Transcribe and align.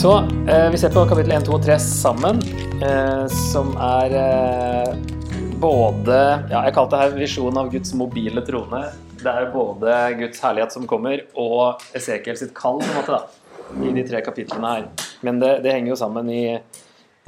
Så 0.00 0.18
eh, 0.48 0.70
vi 0.70 0.78
ser 0.78 0.88
på 0.88 1.02
kapittel 1.04 1.34
1, 1.36 1.42
2 1.44 1.52
og 1.58 1.64
3 1.66 1.74
sammen, 1.84 2.38
eh, 2.80 3.26
som 3.50 3.74
er 3.84 4.14
eh, 4.16 4.92
både 5.60 6.14
Ja, 6.48 6.62
jeg 6.64 6.72
kalte 6.72 6.94
det 6.94 7.00
her 7.02 7.18
visjonen 7.18 7.58
av 7.60 7.68
Guds 7.68 7.92
mobile 8.00 8.40
trone. 8.46 8.80
Det 9.20 9.28
er 9.28 9.50
både 9.52 9.98
Guds 10.22 10.40
herlighet 10.40 10.72
som 10.72 10.86
kommer, 10.88 11.20
og 11.36 11.84
Esekiel 11.92 12.38
sitt 12.40 12.54
kall, 12.56 12.80
på 12.80 12.86
en 12.88 12.96
måte, 12.96 13.18
da, 13.18 13.82
i 13.90 13.92
de 13.98 14.06
tre 14.08 14.22
kapitlene 14.24 14.70
her. 14.72 14.86
Men 15.20 15.42
det, 15.42 15.50
det 15.66 15.76
henger 15.76 15.92
jo 15.92 15.98
sammen 16.00 16.32
i 16.32 16.46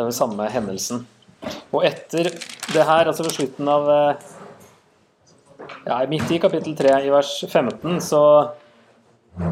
den 0.00 0.16
samme 0.16 0.48
hendelsen. 0.54 1.04
Og 1.74 1.84
etter 1.90 2.30
det 2.32 2.86
her, 2.88 3.04
altså 3.04 3.28
ved 3.28 3.36
slutten 3.36 3.68
av 3.68 3.92
eh, 3.98 4.24
ja, 5.90 6.00
Midt 6.08 6.32
i 6.32 6.40
kapittel 6.40 6.72
3, 6.80 6.96
i 7.04 7.12
vers 7.12 7.36
15, 7.50 8.00
så 8.08 8.24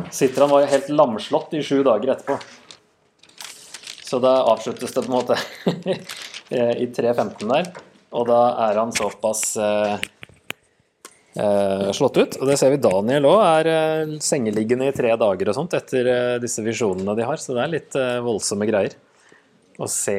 sitter 0.09 0.47
han 0.47 0.56
bare 0.56 0.73
helt 0.73 0.89
lamslått 0.89 1.52
i 1.61 1.62
sju 1.69 1.83
dager 1.84 2.16
etterpå. 2.16 2.41
Så 4.10 4.19
da 4.19 4.41
avsluttes 4.50 4.91
det 4.91 5.02
på 5.06 5.12
en 5.12 5.19
måte 5.20 5.37
i 6.82 6.87
3.15 6.91 7.45
der. 7.46 7.69
Og 8.10 8.27
da 8.27 8.41
er 8.66 8.78
han 8.80 8.91
såpass 8.91 9.45
eh, 9.62 9.92
eh, 11.38 11.91
slått 11.95 12.19
ut. 12.19 12.38
Og 12.41 12.48
det 12.50 12.56
ser 12.59 12.74
vi 12.74 12.80
Daniel 12.83 13.28
òg 13.30 13.42
er 13.45 13.70
eh, 13.70 14.16
sengeliggende 14.24 14.88
i 14.91 14.96
tre 14.96 15.12
dager 15.20 15.52
og 15.52 15.59
sånt 15.60 15.77
etter 15.78 16.10
eh, 16.10 16.38
disse 16.42 16.64
visjonene 16.66 17.14
de 17.14 17.28
har. 17.28 17.38
Så 17.38 17.55
det 17.55 17.62
er 17.62 17.73
litt 17.77 18.00
eh, 18.00 18.16
voldsomme 18.24 18.66
greier 18.66 18.98
å 19.78 19.86
se 19.86 20.19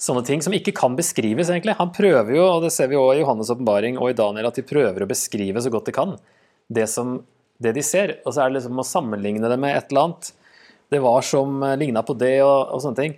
sånne 0.00 0.24
ting 0.24 0.40
som 0.40 0.56
ikke 0.56 0.72
kan 0.78 0.96
beskrives, 0.96 1.52
egentlig. 1.52 1.76
Han 1.76 1.92
prøver 1.92 2.32
jo, 2.38 2.48
og 2.54 2.64
det 2.64 2.72
ser 2.72 2.88
vi 2.88 2.96
òg 2.96 3.18
i 3.18 3.20
Johannes' 3.20 3.52
åpenbaring 3.52 4.00
og 4.00 4.14
i 4.14 4.16
Daniel, 4.16 4.48
at 4.48 4.56
de 4.56 4.64
prøver 4.64 5.04
å 5.04 5.10
beskrive 5.10 5.60
så 5.60 5.74
godt 5.74 5.90
de 5.90 5.98
kan 5.98 6.16
det, 6.72 6.88
som, 6.88 7.18
det 7.60 7.76
de 7.76 7.84
ser. 7.84 8.16
Og 8.24 8.32
så 8.32 8.46
er 8.46 8.48
det 8.48 8.62
liksom 8.62 8.80
å 8.80 8.86
sammenligne 8.96 9.50
det 9.50 9.60
med 9.60 9.76
et 9.76 9.92
eller 9.92 10.08
annet 10.08 10.32
det 10.92 11.00
var 11.04 11.24
som 11.26 11.62
eh, 11.62 11.76
ligna 11.80 12.02
på 12.06 12.16
det, 12.18 12.38
og, 12.44 12.74
og 12.74 12.82
sånne 12.84 13.02
ting. 13.02 13.16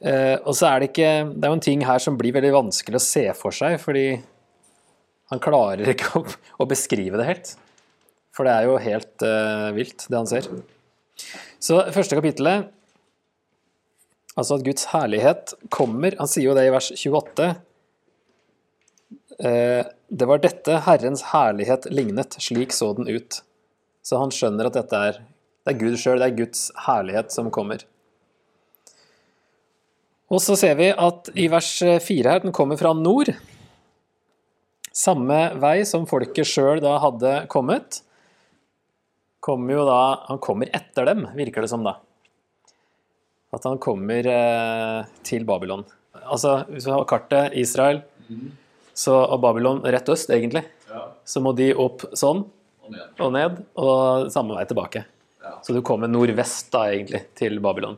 Eh, 0.00 0.36
og 0.38 0.54
så 0.56 0.70
er 0.70 0.80
det 0.80 0.86
ikke 0.94 1.08
Det 1.34 1.44
er 1.44 1.50
jo 1.50 1.56
en 1.58 1.66
ting 1.66 1.82
her 1.84 2.00
som 2.00 2.16
blir 2.16 2.32
veldig 2.32 2.54
vanskelig 2.54 2.96
å 2.96 3.04
se 3.04 3.24
for 3.36 3.52
seg, 3.52 3.76
fordi 3.82 4.06
han 5.30 5.42
klarer 5.42 5.92
ikke 5.92 6.20
å, 6.20 6.24
å 6.62 6.68
beskrive 6.70 7.20
det 7.20 7.28
helt. 7.28 7.54
For 8.34 8.46
det 8.46 8.54
er 8.54 8.68
jo 8.68 8.78
helt 8.82 9.24
eh, 9.26 9.70
vilt, 9.76 10.06
det 10.08 10.18
han 10.18 10.30
ser. 10.30 10.48
Så 11.60 11.82
første 11.92 12.16
kapittelet, 12.16 12.70
altså 14.38 14.56
at 14.56 14.64
Guds 14.64 14.86
herlighet 14.94 15.52
kommer 15.74 16.14
Han 16.16 16.30
sier 16.30 16.46
jo 16.46 16.54
det 16.56 16.62
i 16.64 16.72
vers 16.72 16.88
28. 16.96 17.50
Eh, 19.44 19.82
det 20.08 20.28
var 20.30 20.40
dette 20.40 20.78
Herrens 20.86 21.26
herlighet 21.34 21.90
lignet, 21.92 22.38
slik 22.40 22.72
så 22.76 22.92
den 22.96 23.10
ut. 23.10 23.42
Så 24.02 24.18
han 24.22 24.32
skjønner 24.32 24.70
at 24.70 24.78
dette 24.78 25.02
er 25.10 25.20
det 25.70 25.76
er 25.76 25.84
Gud 25.84 25.96
sjøl, 26.02 26.18
det 26.18 26.26
er 26.26 26.38
Guds 26.40 26.66
herlighet 26.86 27.30
som 27.30 27.50
kommer. 27.54 27.84
Og 30.30 30.42
så 30.42 30.56
ser 30.58 30.76
vi 30.78 30.90
at 30.90 31.30
i 31.38 31.46
vers 31.50 31.70
4 31.78 32.26
her, 32.26 32.42
den 32.42 32.54
kommer 32.54 32.78
fra 32.78 32.92
nord. 32.94 33.30
Samme 34.90 35.38
vei 35.62 35.82
som 35.86 36.08
folket 36.10 36.48
sjøl 36.50 36.82
da 36.82 36.96
hadde 37.02 37.34
kommet. 37.50 38.02
Kommer 39.40 39.78
jo 39.78 39.84
da 39.88 40.00
Han 40.28 40.40
kommer 40.42 40.70
etter 40.74 41.06
dem, 41.08 41.24
virker 41.38 41.64
det 41.64 41.70
som 41.70 41.86
da. 41.86 41.96
At 43.54 43.66
han 43.66 43.78
kommer 43.82 44.26
eh, 44.30 45.06
til 45.26 45.46
Babylon. 45.46 45.86
Altså, 46.20 46.64
hvis 46.70 46.86
vi 46.86 46.94
har 46.94 47.06
kartet 47.10 47.56
Israel 47.58 48.02
så, 48.94 49.14
og 49.14 49.40
Babylon 49.42 49.80
rett 49.86 50.10
øst, 50.10 50.30
egentlig, 50.30 50.62
så 51.24 51.42
må 51.42 51.54
de 51.58 51.72
opp 51.74 52.04
sånn 52.18 52.44
og 53.22 53.32
ned, 53.34 53.58
og 53.78 54.30
samme 54.34 54.54
vei 54.58 54.66
tilbake. 54.70 55.02
Så 55.64 55.72
du 55.72 55.80
kommer 55.84 56.10
nordvest 56.10 56.68
da, 56.72 56.86
egentlig, 56.92 57.22
til 57.38 57.60
Babylon. 57.64 57.96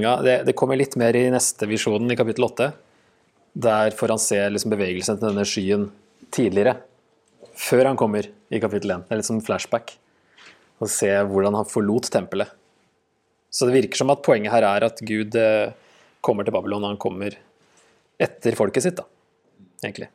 Ja, 0.00 0.16
det, 0.22 0.40
det, 0.48 0.56
kommer 0.58 0.78
litt 0.78 0.96
mer 0.98 1.14
i 1.14 1.28
neste 1.30 1.68
visjonen, 1.70 2.10
i 2.10 2.18
kapittel 2.18 2.48
8. 2.48 2.72
Der 3.64 3.94
får 3.94 4.14
han 4.16 4.22
se 4.22 4.40
liksom 4.50 4.74
bevegelsen 4.74 5.20
til 5.20 5.30
denne 5.30 5.46
skyen 5.46 5.86
tidligere. 6.34 6.80
Før 7.54 7.92
han 7.92 7.98
kommer 8.00 8.26
i 8.26 8.60
kapittel 8.62 8.96
1. 8.96 9.06
Det 9.06 9.14
er 9.14 9.22
litt 9.22 9.28
som 9.28 9.38
flashback. 9.44 9.94
Og 10.82 10.90
se 10.90 11.12
hvordan 11.30 11.54
han 11.60 11.70
forlot 11.70 12.10
tempelet. 12.10 12.50
Så 13.54 13.68
det 13.68 13.76
virker 13.76 14.00
som 14.00 14.10
at 14.10 14.24
poenget 14.26 14.50
her 14.50 14.66
er 14.66 14.88
at 14.88 14.98
Gud 15.06 15.36
eh, 15.38 15.70
kommer 16.24 16.42
til 16.42 16.56
Babylon, 16.56 16.88
han 16.88 16.98
kommer 16.98 17.36
etter 18.18 18.56
folket 18.58 18.82
sitt, 18.82 18.98
da, 18.98 19.06
egentlig. 19.84 20.08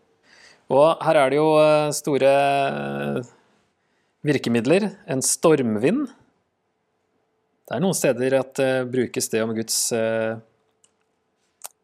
Og 0.69 0.99
her 1.05 1.21
er 1.21 1.31
det 1.31 1.39
jo 1.39 1.47
eh, 1.61 1.93
store 1.95 2.33
eh, 2.35 3.29
virkemidler. 4.27 4.89
En 5.07 5.23
stormvind 5.23 6.09
det 7.69 7.77
er 7.77 7.83
noen 7.83 7.97
steder 7.97 8.33
at 8.39 8.55
det 8.57 8.69
uh, 8.81 8.87
brukes 8.89 9.29
det 9.29 9.43
om 9.45 9.51
Guds 9.53 9.77
uh, 9.93 10.39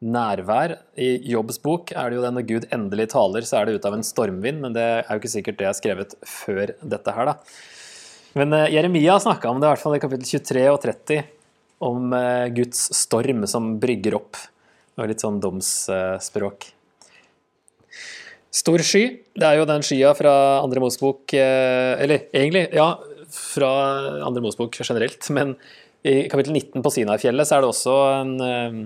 nærvær. 0.02 0.74
I 0.98 1.12
Jobbs 1.30 1.62
bok 1.62 1.94
er 1.94 2.10
det 2.10 2.18
jo 2.18 2.24
det 2.24 2.32
når 2.34 2.48
Gud 2.50 2.66
endelig 2.74 3.12
taler, 3.14 3.46
så 3.46 3.60
er 3.60 3.70
det 3.70 3.78
ut 3.78 3.86
av 3.86 3.94
en 3.94 4.06
stormvind, 4.06 4.64
men 4.66 4.74
det 4.74 4.86
er 5.04 5.12
jo 5.14 5.22
ikke 5.22 5.34
sikkert 5.36 5.62
det 5.62 5.70
er 5.70 5.78
skrevet 5.78 6.18
før 6.26 6.74
dette 6.82 7.14
her, 7.14 7.30
da. 7.30 7.38
Men 8.36 8.58
uh, 8.58 8.66
Jeremia 8.74 9.20
snakka 9.22 9.54
om 9.54 9.62
det 9.62 9.70
i 9.70 9.74
hvert 9.76 9.86
fall 9.86 10.00
i 10.00 10.02
kapittel 10.02 10.26
23 10.34 10.68
og 10.74 10.82
30, 10.90 11.32
om 11.86 12.14
Guds 12.56 12.86
storm 12.96 13.44
som 13.52 13.76
brygger 13.78 14.16
opp. 14.18 14.40
Det 14.40 15.04
var 15.04 15.10
litt 15.12 15.22
sånn 15.22 15.42
domsspråk. 15.44 16.70
Stor 18.56 18.82
sky, 18.88 19.04
det 19.36 19.46
er 19.46 19.60
jo 19.60 19.68
den 19.70 19.84
skya 19.86 20.14
fra 20.18 20.32
andre 20.64 20.80
Mosebok 20.80 21.34
Eller 21.36 22.30
egentlig, 22.32 22.70
ja, 22.72 22.88
fra 23.36 23.72
andre 24.26 24.44
Mosebok 24.44 24.78
generelt, 24.80 25.30
men 25.36 25.56
i 26.06 26.28
kapittel 26.30 26.54
19 26.54 26.84
på 26.86 26.94
Sinai-fjellet 26.94 27.50
så 27.50 27.58
er 27.58 27.64
det 27.64 27.72
også 27.72 27.96
en, 28.20 28.34
eh, 28.46 28.80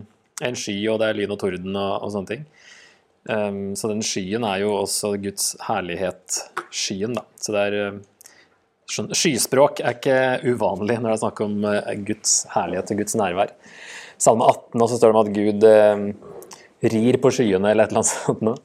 en, 0.47 0.59
sky, 0.59 0.77
og 0.91 1.01
det 1.01 1.09
er 1.09 1.19
lyn 1.19 1.35
og 1.35 1.41
torden 1.41 1.75
og, 1.75 2.05
og 2.05 2.13
sånne 2.13 2.31
ting. 2.33 2.45
Um, 3.29 3.75
så 3.75 3.89
den 3.91 3.99
skyen 4.05 4.45
er 4.47 4.61
jo 4.63 4.71
også 4.79 5.11
Guds 5.21 5.51
herlighet-skyen, 5.67 7.17
da. 7.17 7.25
Så 7.37 7.53
det 7.53 7.65
er 7.67 7.75
eh, 7.81 7.99
Skyspråk 8.89 9.83
er 9.83 9.99
ikke 9.99 10.15
uvanlig 10.49 10.95
når 10.97 11.11
det 11.11 11.17
er 11.17 11.21
snakk 11.21 11.41
om 11.45 11.59
uh, 11.67 11.91
Guds 12.07 12.39
herlighet 12.55 12.95
og 12.95 13.03
Guds 13.03 13.17
nærvær. 13.19 13.51
Salme 14.19 14.47
18 14.47 14.83
også 14.83 14.97
står 14.97 15.11
det 15.11 15.15
om 15.15 15.21
at 15.21 15.35
Gud 15.35 15.67
eh, 15.69 16.89
rir 16.95 17.19
på 17.21 17.31
skyene, 17.35 17.71
eller 17.71 17.85
et 17.85 17.93
eller 17.93 18.01
annet 18.01 18.11
sånt 18.11 18.41
noe. 18.43 18.57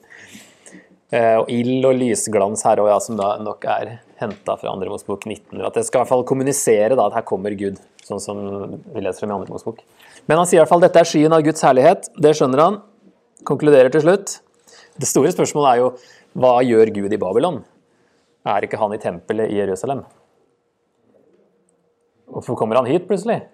Eh, 1.14 1.36
og 1.38 1.50
ild 1.52 1.84
og 1.86 1.94
lysglans 2.00 2.64
her 2.66 2.82
òg, 2.82 2.88
ja, 2.90 2.96
som 3.02 3.18
da 3.20 3.34
nok 3.42 3.66
er 3.70 3.98
henta 4.24 4.56
fra 4.60 4.72
andre 4.72 4.90
Mosebok 4.90 5.26
19. 5.28 5.60
At 5.62 5.76
det 5.78 5.84
skal 5.86 6.00
i 6.00 6.02
hvert 6.02 6.12
fall 6.12 6.26
kommunisere 6.28 6.96
da, 6.96 7.06
at 7.06 7.18
her 7.20 7.26
kommer 7.28 7.54
Gud, 7.58 7.78
sånn 8.04 8.22
som 8.22 8.40
vi 8.94 9.04
leser 9.04 9.26
om 9.26 9.32
i 9.32 9.36
andre 9.38 9.54
Mosebok. 9.54 9.84
Men 10.26 10.40
han 10.40 10.48
sier 10.48 10.58
i 10.58 10.62
hvert 10.64 10.72
fall 10.72 10.82
dette 10.82 11.00
er 11.00 11.08
skyen 11.08 11.36
av 11.36 11.44
Guds 11.46 11.64
herlighet. 11.66 12.10
Det 12.16 12.34
skjønner 12.36 12.64
han. 12.64 12.80
Konkluderer 13.44 13.92
til 13.92 14.04
slutt. 14.06 14.38
Det 14.98 15.08
store 15.10 15.32
spørsmålet 15.34 15.70
er 15.70 15.82
jo 15.82 15.88
hva 16.40 16.58
gjør 16.66 16.90
Gud 16.96 17.14
i 17.14 17.20
Babylon? 17.20 17.62
Er 18.44 18.66
ikke 18.66 18.78
han 18.80 18.94
i 18.96 19.00
tempelet 19.00 19.52
i 19.52 19.60
Jerusalem? 19.60 20.02
Hvorfor 22.30 22.58
kommer 22.58 22.80
han 22.80 22.88
hit 22.90 23.06
plutselig? 23.08 23.44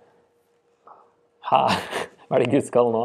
Hæ? 1.50 1.64
Hva 2.30 2.38
er 2.38 2.44
det 2.44 2.52
Gud 2.54 2.66
skal 2.68 2.92
nå? 2.94 3.02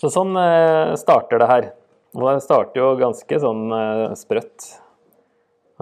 Så 0.00 0.10
sånn 0.12 0.36
eh, 0.36 0.94
starter 1.00 1.40
det 1.40 1.48
her. 1.48 1.68
Og 2.14 2.26
det 2.28 2.44
starter 2.44 2.78
jo 2.78 2.90
ganske 3.00 3.38
sånn 3.42 3.62
eh, 3.74 4.14
sprøtt. 4.20 4.66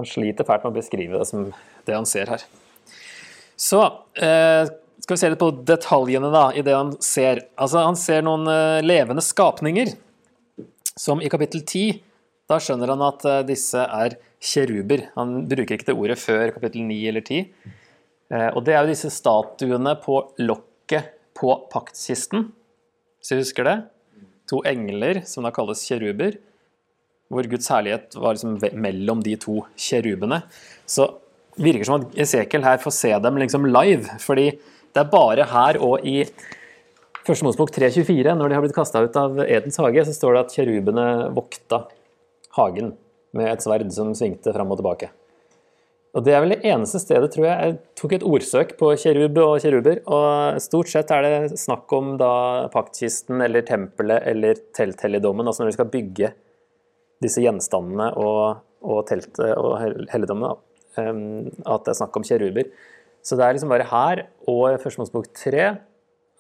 Han 0.03 0.09
sliter 0.11 0.47
fælt 0.49 0.65
med 0.67 0.73
å 0.73 0.79
beskrive 0.81 1.19
det 1.21 1.29
som 1.31 1.51
det 1.87 1.95
han 1.95 2.09
ser 2.09 2.31
her. 2.35 2.43
Så 3.55 3.79
eh, 4.19 4.67
skal 5.03 5.15
vi 5.15 5.21
se 5.21 5.31
litt 5.31 5.43
på 5.43 5.53
detaljene 5.67 6.31
da, 6.35 6.49
i 6.55 6.65
det 6.67 6.75
han 6.75 6.91
ser. 7.03 7.45
Altså, 7.55 7.85
Han 7.87 7.99
ser 7.99 8.25
noen 8.27 8.49
eh, 8.51 8.83
levende 8.83 9.23
skapninger, 9.23 9.95
som 10.99 11.23
i 11.23 11.31
kapittel 11.33 11.63
10 11.65 12.03
Da 12.51 12.59
skjønner 12.61 12.91
han 12.93 13.05
at 13.07 13.23
eh, 13.29 13.45
disse 13.49 13.81
er 13.87 14.19
kjeruber. 14.43 15.07
Han 15.15 15.45
bruker 15.49 15.79
ikke 15.79 15.93
det 15.93 15.97
ordet 15.97 16.19
før 16.19 16.51
kapittel 16.57 16.83
9 16.89 16.99
eller 17.13 17.23
10. 17.23 17.47
Eh, 18.35 18.49
og 18.51 18.65
det 18.67 18.75
er 18.75 18.83
jo 18.83 18.91
disse 18.91 19.13
statuene 19.15 19.95
på 20.03 20.19
lokket 20.43 21.15
på 21.39 21.55
paktkisten, 21.73 22.51
hvis 23.23 23.31
du 23.31 23.39
husker 23.39 23.71
det. 23.71 23.77
To 24.51 24.59
engler 24.69 25.23
som 25.31 25.47
da 25.47 25.55
kalles 25.55 25.87
kjeruber 25.87 26.37
hvor 27.33 27.49
Guds 27.49 27.71
herlighet 27.73 28.17
var 28.21 28.37
liksom 28.37 28.59
mellom 28.85 29.23
de 29.25 29.37
to 29.41 29.63
kjerubene, 29.81 30.43
så 30.87 31.09
virker 31.57 31.83
det 31.83 31.89
som 31.89 32.01
at 32.01 32.19
Esekiel 32.25 32.65
her 32.65 32.81
får 32.83 32.95
se 32.97 33.13
dem 33.25 33.41
liksom 33.41 33.69
live. 33.69 34.19
fordi 34.21 34.51
det 34.93 35.01
er 35.01 35.13
bare 35.13 35.49
her 35.49 35.81
og 35.81 36.05
i 36.05 36.27
Første 37.23 37.47
Mosebok 37.47 37.71
3.24, 37.71 38.33
når 38.35 38.49
de 38.51 38.55
har 38.57 38.63
blitt 38.65 38.75
kasta 38.75 38.99
ut 39.05 39.17
av 39.17 39.37
Edens 39.45 39.77
hage, 39.79 40.03
så 40.09 40.15
står 40.17 40.35
det 40.35 40.41
at 40.41 40.55
kjerubene 40.57 41.05
vokta 41.37 41.85
hagen 42.57 42.97
med 43.39 43.47
et 43.53 43.63
sverd 43.63 43.93
som 43.95 44.11
svingte 44.19 44.51
fram 44.51 44.73
og 44.75 44.81
tilbake. 44.81 45.13
Og 46.13 46.25
Det 46.27 46.35
er 46.35 46.43
vel 46.45 46.53
det 46.57 46.65
eneste 46.69 46.99
stedet, 47.01 47.31
tror 47.33 47.47
jeg. 47.47 47.69
Jeg 47.69 47.77
tok 47.97 48.15
et 48.17 48.27
ordsøk 48.27 48.75
på 48.81 48.91
kjerub 49.01 49.39
og 49.41 49.55
kjeruber, 49.63 50.03
og 50.05 50.59
stort 50.61 50.91
sett 50.93 51.15
er 51.15 51.25
det 51.25 51.61
snakk 51.63 51.95
om 51.97 52.17
da 52.21 52.33
paktkisten 52.75 53.41
eller 53.47 53.65
tempelet 53.65 54.27
eller 54.29 54.59
telthelligdommen, 54.77 55.47
altså 55.47 55.63
når 55.63 55.71
de 55.71 55.79
skal 55.79 55.93
bygge 55.95 56.33
disse 57.23 57.43
gjenstandene 57.45 58.11
og, 58.21 58.63
og 58.83 59.03
teltet 59.09 59.55
og 59.57 59.77
helligdommene, 60.13 60.55
at 60.99 61.87
det 61.87 61.93
er 61.95 61.99
snakk 61.99 62.19
om 62.19 62.27
kjeruber. 62.27 62.69
Så 63.23 63.39
det 63.39 63.47
er 63.47 63.57
liksom 63.57 63.71
bare 63.73 63.87
her 63.89 64.25
og 64.51 64.65
i 64.73 64.79
Første 64.83 65.07
tre 65.07 65.53
3 65.55 65.67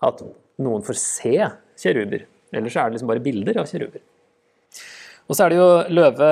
at 0.02 0.23
noen 0.62 0.82
får 0.84 0.99
se 0.99 1.37
kjeruber. 1.79 2.26
Ellers 2.52 2.76
er 2.76 2.88
det 2.90 2.99
liksom 2.99 3.11
bare 3.11 3.23
bilder 3.25 3.62
av 3.62 3.70
kjeruber. 3.70 4.02
Og 5.31 5.37
så 5.38 5.44
er 5.46 5.52
det 5.52 5.61
jo 5.61 5.69
løve, 5.94 6.29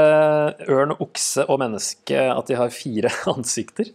ørn, 0.69 0.96
okse 1.00 1.46
og 1.46 1.61
menneske 1.62 2.20
at 2.35 2.50
de 2.50 2.58
har 2.58 2.75
fire 2.75 3.12
ansikter. 3.35 3.93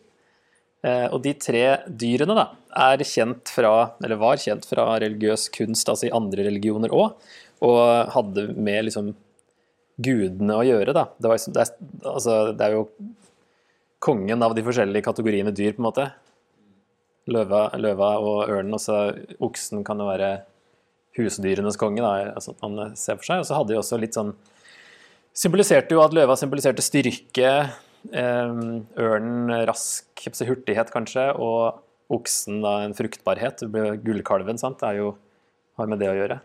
Eh, 0.86 1.08
og 1.12 1.20
de 1.26 1.34
tre 1.38 1.66
dyrene 1.90 2.38
da, 2.38 2.48
er 2.88 3.04
kjent 3.08 3.52
fra, 3.52 3.74
eller 4.04 4.22
var 4.22 4.40
kjent 4.42 4.66
fra 4.70 4.88
religiøs 5.02 5.50
kunst, 5.56 5.90
altså 5.92 6.10
i 6.10 6.16
andre 6.16 6.48
religioner 6.48 6.94
òg, 6.94 7.16
og 7.66 7.82
hadde 8.16 8.50
med 8.54 8.88
liksom 8.88 9.14
gudene 9.98 10.58
å 10.58 10.66
gjøre. 10.66 10.96
da. 10.96 11.08
Det, 11.18 11.30
var, 11.32 11.40
det, 11.40 11.62
er, 11.64 11.92
altså, 12.12 12.38
det 12.56 12.66
er 12.68 12.76
jo 12.78 12.88
kongen 14.06 14.44
av 14.46 14.56
de 14.56 14.64
forskjellige 14.66 15.06
kategoriene 15.06 15.54
dyr, 15.56 15.76
på 15.76 15.84
en 15.84 15.88
måte. 15.90 16.10
Løva, 17.32 17.68
løva 17.82 18.12
og 18.22 18.52
ørnen, 18.52 18.76
Også 18.78 18.98
oksen 19.44 19.86
kan 19.88 20.02
jo 20.02 20.10
være 20.10 20.34
husdyrenes 21.18 21.80
konge, 21.80 22.04
da, 22.04 22.36
altså, 22.36 22.54
man 22.62 22.94
ser 23.00 23.18
for 23.20 23.28
seg. 23.28 23.42
Og 23.42 23.48
så 23.48 23.58
hadde 23.58 23.74
de 23.74 23.82
også 23.82 24.02
litt 24.02 24.18
sånn 24.18 24.36
Symboliserte 25.36 25.92
jo 25.92 26.00
at 26.00 26.14
løva 26.16 26.38
symboliserte 26.40 26.80
styrke, 26.80 27.50
eh, 28.16 28.52
ørnen 29.04 29.50
rask 29.68 30.22
hurtighet, 30.48 30.94
kanskje, 30.94 31.26
og 31.36 31.82
oksen 32.16 32.62
da 32.64 32.78
en 32.86 32.96
fruktbarhet. 32.96 33.66
Gullkalven 34.06 34.62
sant, 34.62 34.80
det 34.80 34.94
er 34.94 35.02
jo, 35.02 35.10
har 35.76 35.92
med 35.92 36.00
det 36.00 36.08
å 36.08 36.16
gjøre. 36.16 36.40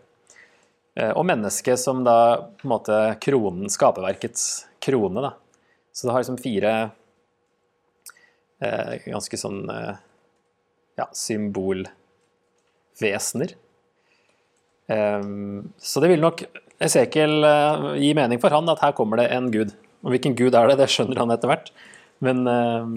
Eh, 0.95 1.11
og 1.11 1.25
mennesket 1.27 1.79
som 1.79 2.03
da 2.03 2.37
på 2.59 2.67
en 2.67 2.73
måte 2.73 3.15
kronen, 3.23 3.69
skaperverkets 3.71 4.65
krone. 4.83 5.21
da. 5.21 5.31
Så 5.91 6.07
det 6.07 6.13
har 6.13 6.19
liksom 6.23 6.37
fire 6.41 6.89
eh, 8.59 8.93
ganske 9.05 9.37
sånn 9.37 9.69
eh, 9.69 9.95
ja, 10.99 11.07
symbolvesener. 11.15 13.49
Eh, 14.91 15.21
så 15.77 15.99
det 16.03 16.09
vil 16.11 16.27
nok 16.27 16.43
Esekiel 16.81 17.45
uh, 17.45 17.91
gi 18.01 18.09
mening 18.17 18.39
for 18.41 18.49
han 18.55 18.69
at 18.71 18.81
her 18.81 18.93
kommer 18.97 19.21
det 19.21 19.27
en 19.35 19.51
gud. 19.53 19.75
Og 20.01 20.15
hvilken 20.15 20.33
gud 20.37 20.55
er 20.57 20.71
det, 20.71 20.79
det 20.79 20.89
skjønner 20.89 21.19
han 21.21 21.33
etter 21.33 21.51
hvert. 21.51 21.69
Men, 22.25 22.41
uh, 22.49 22.87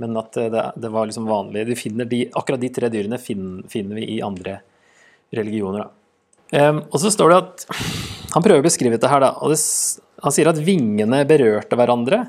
men 0.00 0.20
at 0.20 0.36
det, 0.36 0.64
det, 0.76 0.90
var 0.92 1.08
liksom 1.08 1.30
vanlig 1.30 1.64
de 1.70 2.04
de, 2.04 2.20
Akkurat 2.36 2.60
de 2.60 2.70
tre 2.74 2.90
dyrene 2.92 3.18
finner, 3.20 3.64
finner 3.72 3.96
vi 3.96 4.04
i 4.16 4.18
andre 4.24 4.58
religioner. 5.32 5.88
Og 6.50 6.96
så 6.98 7.12
står 7.14 7.30
det 7.30 7.36
at 7.38 7.64
Han 8.34 8.42
prøver 8.42 8.58
å 8.58 8.66
beskrive 8.66 8.96
dette 8.96 9.10
her, 9.10 9.22
da. 9.22 9.32
Og 9.42 9.52
det, 9.52 9.60
han 10.22 10.34
sier 10.34 10.50
at 10.50 10.58
vingene 10.62 11.22
berørte 11.28 11.78
hverandre. 11.78 12.24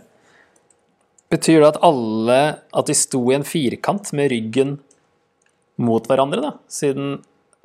Betyr 1.31 1.61
det 1.61 1.69
at 1.71 1.81
alle 1.85 2.39
At 2.75 2.89
de 2.89 2.95
sto 2.97 3.23
i 3.31 3.37
en 3.37 3.47
firkant 3.47 4.13
med 4.17 4.31
ryggen 4.33 4.79
mot 5.81 6.05
hverandre, 6.05 6.41
da? 6.43 6.51
Siden 6.69 7.21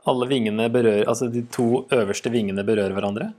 alle 0.06 0.29
vingene 0.31 0.69
berører, 0.73 1.08
altså 1.11 1.26
de 1.29 1.43
to 1.53 1.82
øverste 1.93 2.31
vingene 2.32 2.62
berører 2.64 2.94
hverandre. 2.94 3.32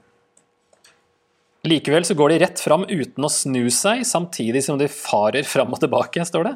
Likevel 1.67 2.05
så 2.05 2.15
går 2.19 2.33
de 2.33 2.39
rett 2.43 2.61
fram 2.61 2.83
uten 2.85 3.25
å 3.25 3.31
snu 3.31 3.63
seg, 3.73 4.03
samtidig 4.05 4.61
som 4.65 4.77
de 4.77 4.89
farer 4.91 5.47
fram 5.47 5.71
og 5.73 5.79
tilbake, 5.81 6.25
står 6.27 6.49
det. 6.49 6.53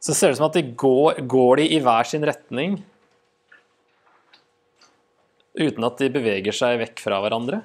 Så 0.00 0.14
ser 0.14 0.30
det 0.30 0.36
ut 0.36 0.40
som 0.40 0.48
at 0.48 0.56
de 0.56 0.64
går, 0.78 1.20
går 1.28 1.60
de 1.60 1.66
i 1.74 1.82
hver 1.82 2.08
sin 2.08 2.24
retning 2.24 2.78
uten 5.56 5.86
at 5.88 6.02
de 6.02 6.12
beveger 6.12 6.54
seg 6.56 6.78
vekk 6.82 7.02
fra 7.02 7.20
hverandre. 7.24 7.62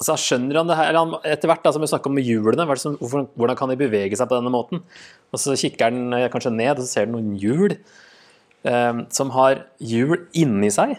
Altså, 0.00 0.16
skjønner 0.16 0.56
han 0.62 0.70
det 0.70 0.78
her, 0.78 0.96
Etter 1.28 1.50
hvert 1.50 1.64
da, 1.64 1.74
som 1.76 1.84
vi 1.84 1.90
snakker 1.90 2.08
om 2.08 2.20
hjulene, 2.24 2.64
hvordan 2.64 3.58
kan 3.58 3.72
de 3.72 3.76
bevege 3.80 4.16
seg 4.16 4.30
på 4.30 4.38
denne 4.38 4.52
måten? 4.52 4.80
Og 5.28 5.42
Så 5.42 5.58
kikker 5.60 5.90
han 5.90 6.16
eh, 6.16 6.30
kanskje 6.32 6.54
ned, 6.54 6.78
og 6.78 6.84
så 6.86 6.88
ser 6.88 7.08
han 7.08 7.16
noen 7.18 7.34
hjul 7.40 7.74
eh, 7.76 9.02
som 9.12 9.32
har 9.36 9.66
hjul 9.76 10.22
inni 10.32 10.72
seg. 10.72 10.96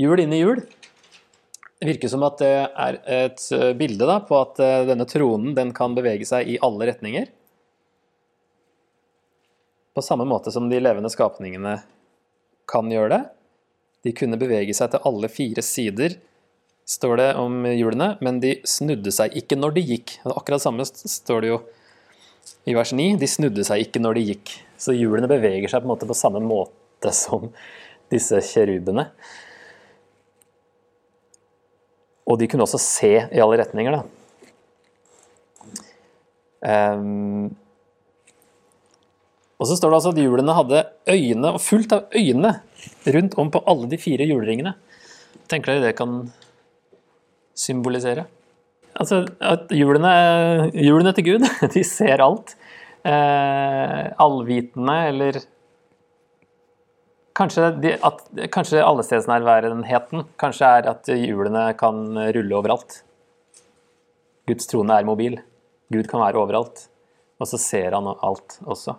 Hjul 0.00 0.24
inni 0.24 0.40
hjul. 0.40 0.64
Det 1.82 1.88
virker 1.88 2.10
som 2.10 2.22
at 2.22 2.38
det 2.38 2.50
er 2.62 2.98
et 3.10 3.44
eh, 3.54 3.70
bilde 3.78 4.06
da, 4.06 4.20
på 4.26 4.36
at 4.38 4.58
eh, 4.62 4.84
denne 4.86 5.06
tronen 5.10 5.56
den 5.56 5.72
kan 5.74 5.96
bevege 5.96 6.26
seg 6.28 6.50
i 6.50 6.58
alle 6.62 6.86
retninger. 6.92 7.30
På 9.92 10.02
samme 10.04 10.24
måte 10.28 10.52
som 10.54 10.68
de 10.70 10.80
levende 10.80 11.10
skapningene 11.12 11.78
kan 12.70 12.90
gjøre 12.90 13.12
det. 13.12 13.22
De 14.02 14.14
kunne 14.16 14.40
bevege 14.40 14.74
seg 14.74 14.92
til 14.92 15.04
alle 15.08 15.28
fire 15.30 15.62
sider 15.64 16.16
står 16.88 17.16
det 17.16 17.28
om 17.38 17.62
hjulene, 17.66 18.16
men 18.20 18.40
de 18.42 18.56
snudde 18.68 19.12
seg 19.14 19.36
ikke 19.38 19.58
når 19.58 19.76
de 19.76 19.84
gikk. 19.92 20.16
Akkurat 20.26 20.58
det 20.58 20.64
samme 20.66 20.86
står 20.86 21.44
det 21.44 21.52
jo 21.52 21.60
i 22.68 22.74
vers 22.76 22.92
9. 22.94 23.14
De 23.20 23.28
snudde 23.30 23.66
seg 23.66 23.86
ikke 23.86 24.02
når 24.02 24.18
de 24.18 24.26
gikk. 24.32 24.54
Så 24.80 24.96
hjulene 24.96 25.30
beveger 25.30 25.70
seg 25.70 25.82
på 25.82 25.88
en 25.88 25.94
måte 25.94 26.08
på 26.10 26.18
samme 26.18 26.42
måte 26.44 27.14
som 27.22 27.50
disse 28.12 28.42
kjerubene. 28.52 29.08
Og 32.28 32.38
de 32.38 32.46
kunne 32.48 32.64
også 32.66 32.80
se 32.80 33.14
i 33.24 33.42
alle 33.42 33.58
retninger, 33.60 33.98
da. 33.98 34.02
Um, 36.62 37.48
og 39.62 39.68
så 39.70 39.76
står 39.78 39.92
det 39.92 39.98
altså 40.00 40.10
at 40.10 40.18
hjulene 40.18 40.54
hadde 40.56 40.78
øyne, 41.12 41.50
og 41.54 41.60
fullt 41.62 41.92
av 41.94 42.16
øyne 42.18 42.50
rundt 43.14 43.36
om 43.38 43.50
på 43.54 43.60
alle 43.70 43.86
de 43.92 43.98
fire 44.02 44.26
hjulringene. 44.26 44.72
Tenker 45.50 45.76
dere 45.76 45.84
det 45.92 45.98
kan 46.00 46.16
symbolisere? 47.54 48.24
Altså, 48.98 49.22
at 49.38 49.70
hjulene, 49.70 50.10
hjulene 50.74 51.12
til 51.14 51.28
Gud, 51.28 51.46
de 51.76 51.84
ser 51.86 52.24
alt. 52.24 52.56
Eh, 53.06 54.10
allvitende, 54.22 54.98
eller 55.12 55.42
Kanskje, 57.32 57.70
de, 57.80 57.94
at, 58.04 58.18
kanskje 58.52 58.82
allestedsnærværenheten 58.84 60.26
kanskje 60.36 60.68
er 60.68 60.88
at 60.90 61.08
hjulene 61.08 61.62
kan 61.80 62.02
rulle 62.36 62.58
overalt. 62.58 62.98
Guds 64.50 64.68
trone 64.68 64.98
er 65.00 65.08
mobil. 65.08 65.38
Gud 65.88 66.10
kan 66.10 66.20
være 66.20 66.42
overalt. 66.42 66.84
Og 67.40 67.48
så 67.48 67.56
ser 67.56 67.96
han 67.96 68.10
alt 68.12 68.58
også. 68.68 68.98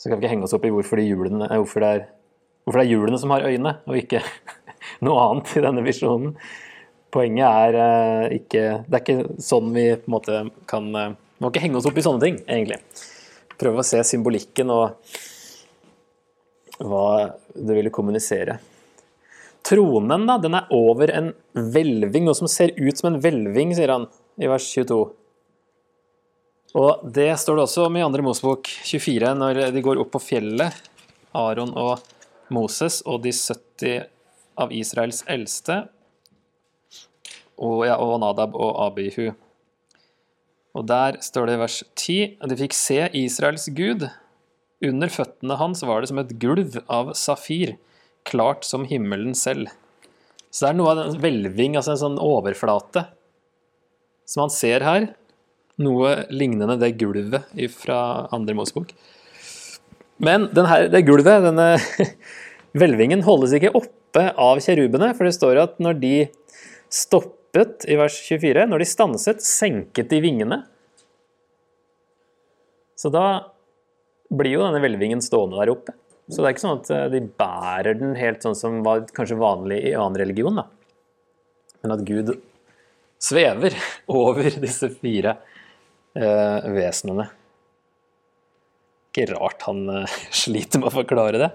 Så 0.00 0.08
kan 0.08 0.16
vi 0.16 0.24
ikke 0.24 0.32
henge 0.32 0.48
oss 0.48 0.56
opp 0.56 0.64
i 0.64 0.72
hvorfor, 0.72 0.96
de 0.96 1.10
hjulene, 1.10 1.44
hvorfor, 1.50 1.84
det 1.84 1.88
er, 1.92 2.04
hvorfor 2.64 2.80
det 2.80 2.86
er 2.86 2.92
hjulene 2.94 3.18
som 3.20 3.32
har 3.34 3.44
øyne, 3.44 3.74
og 3.84 3.98
ikke 4.00 4.22
noe 5.04 5.24
annet 5.26 5.52
i 5.60 5.64
denne 5.66 5.84
visjonen. 5.84 6.36
Poenget 7.12 7.44
er 7.44 7.76
uh, 7.76 8.24
ikke 8.30 8.62
Det 8.86 8.96
er 8.96 9.02
ikke 9.02 9.42
sånn 9.42 9.72
vi 9.74 9.88
på 9.98 10.06
en 10.06 10.14
måte 10.14 10.42
kan 10.70 10.86
uh, 10.94 11.10
må 11.40 11.50
ikke 11.50 11.62
henge 11.64 11.80
oss 11.80 11.88
opp 11.88 11.98
i 11.98 12.04
sånne 12.04 12.22
ting, 12.22 12.38
egentlig. 12.44 12.80
Prøve 13.60 13.82
å 13.82 13.86
se 13.86 14.00
symbolikken 14.04 14.72
og 14.72 15.16
hva 16.80 17.06
det 17.52 17.76
ville 17.76 17.92
kommunisere. 17.92 18.58
Tronen 19.66 20.26
da, 20.28 20.38
den 20.40 20.56
er 20.56 20.68
over 20.72 21.12
en 21.12 21.32
hvelving, 21.52 22.24
noe 22.24 22.36
som 22.36 22.48
ser 22.48 22.72
ut 22.76 22.96
som 22.96 23.10
en 23.10 23.18
hvelving, 23.20 23.74
sier 23.76 23.92
han 23.92 24.06
i 24.40 24.48
vers 24.48 24.68
22. 24.72 25.00
Og 26.78 27.02
det 27.02 27.32
står 27.42 27.58
det 27.58 27.64
også 27.66 27.88
om 27.88 27.96
i 27.98 28.04
andre 28.04 28.22
Mosebok 28.22 28.68
24, 28.86 29.32
når 29.34 29.60
de 29.74 29.82
går 29.82 29.98
opp 29.98 30.12
på 30.14 30.22
fjellet, 30.22 30.76
Aron 31.34 31.72
og 31.78 31.98
Moses 32.54 33.00
og 33.06 33.24
de 33.24 33.32
70 33.34 34.06
av 34.60 34.74
Israels 34.74 35.24
eldste, 35.30 35.82
og, 37.60 37.82
ja, 37.88 37.98
og 37.98 38.20
Nadab 38.22 38.54
og 38.56 38.78
Abihu. 38.86 39.32
Og 40.78 40.86
der 40.86 41.18
står 41.24 41.48
det 41.48 41.56
i 41.56 41.60
vers 41.60 41.82
10 41.98 42.18
at 42.38 42.52
de 42.52 42.58
fikk 42.62 42.76
se 42.78 42.98
Israels 43.18 43.66
gud. 43.74 44.06
Under 44.86 45.12
føttene 45.12 45.58
hans 45.60 45.82
var 45.84 46.00
det 46.00 46.12
som 46.12 46.22
et 46.22 46.36
gulv 46.40 46.78
av 46.86 47.12
safir, 47.18 47.74
klart 48.24 48.64
som 48.64 48.86
himmelen 48.88 49.34
selv. 49.36 49.72
Så 50.50 50.64
det 50.64 50.70
er 50.70 50.78
noe 50.78 50.94
av 50.94 51.02
den 51.02 51.18
hvelving, 51.20 51.76
altså 51.78 51.96
en 51.96 52.04
sånn 52.04 52.22
overflate, 52.22 53.04
som 54.30 54.46
man 54.46 54.54
ser 54.54 54.86
her. 54.86 55.10
Noe 55.80 56.14
lignende 56.32 56.76
det 56.80 56.92
gulvet 57.00 57.48
fra 57.72 58.28
andre 58.34 58.56
Mosebok. 58.58 58.92
Men 60.20 60.50
denne, 60.52 60.82
det 60.92 61.06
gulvet, 61.08 61.46
denne 61.46 61.68
hvelvingen, 62.78 63.24
holdes 63.24 63.54
ikke 63.56 63.72
oppe 63.78 64.26
av 64.36 64.60
kjerubene, 64.60 65.14
for 65.16 65.26
det 65.26 65.36
står 65.36 65.62
at 65.62 65.78
når 65.80 66.00
de 66.02 66.14
stoppet 66.92 67.86
i 67.88 67.96
vers 67.98 68.18
24. 68.26 68.66
Når 68.68 68.82
de 68.82 68.88
stanset, 68.90 69.40
senket 69.46 70.10
de 70.12 70.20
vingene. 70.22 70.60
Så 72.98 73.08
da 73.14 73.24
blir 74.30 74.58
jo 74.58 74.66
denne 74.66 74.82
hvelvingen 74.82 75.22
stående 75.24 75.58
der 75.62 75.72
oppe. 75.72 75.94
Så 76.30 76.42
det 76.42 76.50
er 76.50 76.54
ikke 76.54 76.62
sånn 76.62 76.82
at 76.82 76.90
eh, 76.94 77.06
de 77.10 77.22
bærer 77.40 77.96
den 77.98 78.12
helt 78.18 78.44
sånn 78.44 78.58
som 78.58 78.82
var 78.86 79.02
kanskje 79.16 79.40
vanlig 79.40 79.80
i 79.88 79.96
annen 79.96 80.18
religion. 80.20 80.60
da. 80.60 80.68
Men 81.82 81.96
at 81.96 82.04
Gud 82.06 82.36
svever 83.20 83.74
over 84.20 84.60
disse 84.62 84.92
fire 85.00 85.38
eh, 86.18 86.70
vesenene. 86.74 87.28
Ikke 89.10 89.30
rart 89.34 89.66
han 89.66 89.82
eh, 89.90 90.18
sliter 90.42 90.82
med 90.82 90.90
å 90.90 90.96
forklare 91.00 91.42
det. 91.42 91.50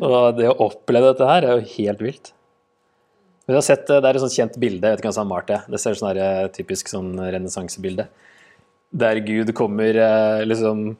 Og 0.00 0.36
det 0.38 0.48
å 0.48 0.58
oppleve 0.70 1.12
dette 1.12 1.28
her 1.28 1.46
er 1.46 1.58
jo 1.58 1.72
helt 1.76 2.04
vilt. 2.04 2.32
Men 3.46 3.58
har 3.58 3.66
sett, 3.66 3.88
Det 3.88 3.98
er 3.98 4.14
et 4.14 4.22
sånt 4.22 4.36
kjent 4.36 4.56
bilde. 4.62 4.86
jeg 4.86 4.94
vet 4.94 5.00
ikke 5.02 5.10
hva 5.10 5.16
som 5.16 5.26
har 5.26 5.32
malt 5.32 5.48
Det 5.50 5.72
Det 5.74 5.80
ser 5.82 5.96
ut 5.96 5.98
som 5.98 6.10
et 6.12 6.52
typisk 6.54 6.88
sånn 6.92 7.16
renessansebilde. 7.18 8.08
der 8.92 9.20
Gud 9.22 9.54
kommer 9.54 9.94
eh, 9.94 10.44
liksom 10.46 10.96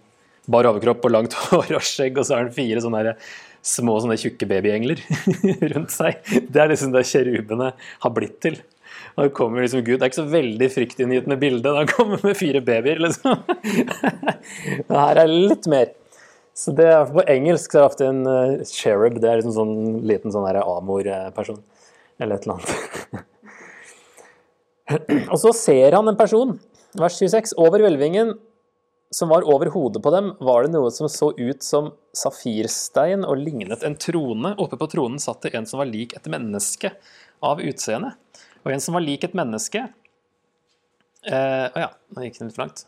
bar 0.51 0.67
overkropp 0.71 1.05
og 1.07 1.15
langt 1.15 1.35
hår 1.51 1.77
og 1.79 1.87
skjegg, 1.87 2.19
og 2.19 2.27
så 2.27 2.37
har 2.37 2.45
han 2.45 2.55
fire 2.55 2.83
sånne 2.83 3.05
der, 3.07 3.31
små 3.63 3.99
sånne 4.01 4.17
tjukke 4.21 4.49
babyengler 4.49 5.03
rundt 5.75 5.95
seg. 5.95 6.21
Det 6.49 6.63
er 6.63 6.71
liksom 6.73 6.95
det 6.95 7.07
kjerubene 7.11 7.73
har 7.77 8.15
blitt 8.17 8.39
til. 8.43 8.61
Det 9.17 9.31
kommer 9.37 9.65
liksom 9.65 9.83
Gud, 9.85 9.99
Det 9.99 10.07
er 10.07 10.13
ikke 10.13 10.23
så 10.23 10.33
veldig 10.33 10.69
fryktinngytende 10.75 11.39
bilde 11.41 11.67
da 11.67 11.83
han 11.83 11.91
kommer 11.91 12.21
med 12.25 12.39
fire 12.39 12.63
babyer, 12.65 13.01
liksom. 13.03 13.43
Men 14.89 14.97
her 14.97 15.23
er 15.25 15.33
litt 15.33 15.67
mer. 15.71 15.93
Så 16.57 16.75
det 16.77 16.87
er 16.93 17.09
På 17.09 17.25
engelsk 17.25 17.73
så 17.73 17.79
er 17.79 17.83
det 17.83 17.91
ofte 17.91 18.09
en 18.11 18.23
uh, 18.29 18.65
cherub. 18.69 19.19
Det 19.21 19.29
er 19.31 19.41
liksom 19.41 19.57
sånn 19.57 19.75
liten 20.09 20.35
sånn 20.35 20.47
amor-person. 20.61 21.61
Eller 22.21 22.37
et 22.37 22.47
eller 22.47 22.59
annet. 22.59 23.27
og 25.33 25.39
så 25.41 25.55
ser 25.57 25.97
han 25.97 26.11
en 26.11 26.19
person, 26.19 26.59
vers 26.99 27.17
26, 27.17 27.55
over 27.63 27.85
hvelvingen 27.87 28.35
som 29.11 29.31
var 29.33 29.43
over 29.49 29.73
hodet 29.75 30.03
på 30.03 30.11
dem, 30.15 30.35
var 30.39 30.65
det 30.65 30.75
noe 30.75 30.91
som 30.95 31.09
så 31.11 31.33
ut 31.35 31.65
som 31.67 31.91
safirstein 32.15 33.25
og 33.27 33.41
lignet 33.43 33.83
en 33.87 33.97
trone. 33.99 34.55
Oppe 34.63 34.79
på 34.79 34.87
tronen 34.93 35.19
satt 35.23 35.43
det 35.43 35.55
en 35.59 35.67
som 35.67 35.83
var 35.83 35.91
lik 35.91 36.15
et 36.15 36.29
menneske 36.31 36.93
av 37.43 37.63
utseende. 37.65 38.13
Og 38.65 38.73
en 38.75 38.83
som 38.83 38.97
var 38.97 39.05
lik 39.05 39.25
et 39.25 39.37
menneske 39.37 39.87
Å 39.87 41.37
eh, 41.37 41.79
ja, 41.83 41.91
nå 42.15 42.25
gikk 42.25 42.39
den 42.39 42.49
litt 42.51 42.57
for 42.57 42.65
langt. 42.65 42.85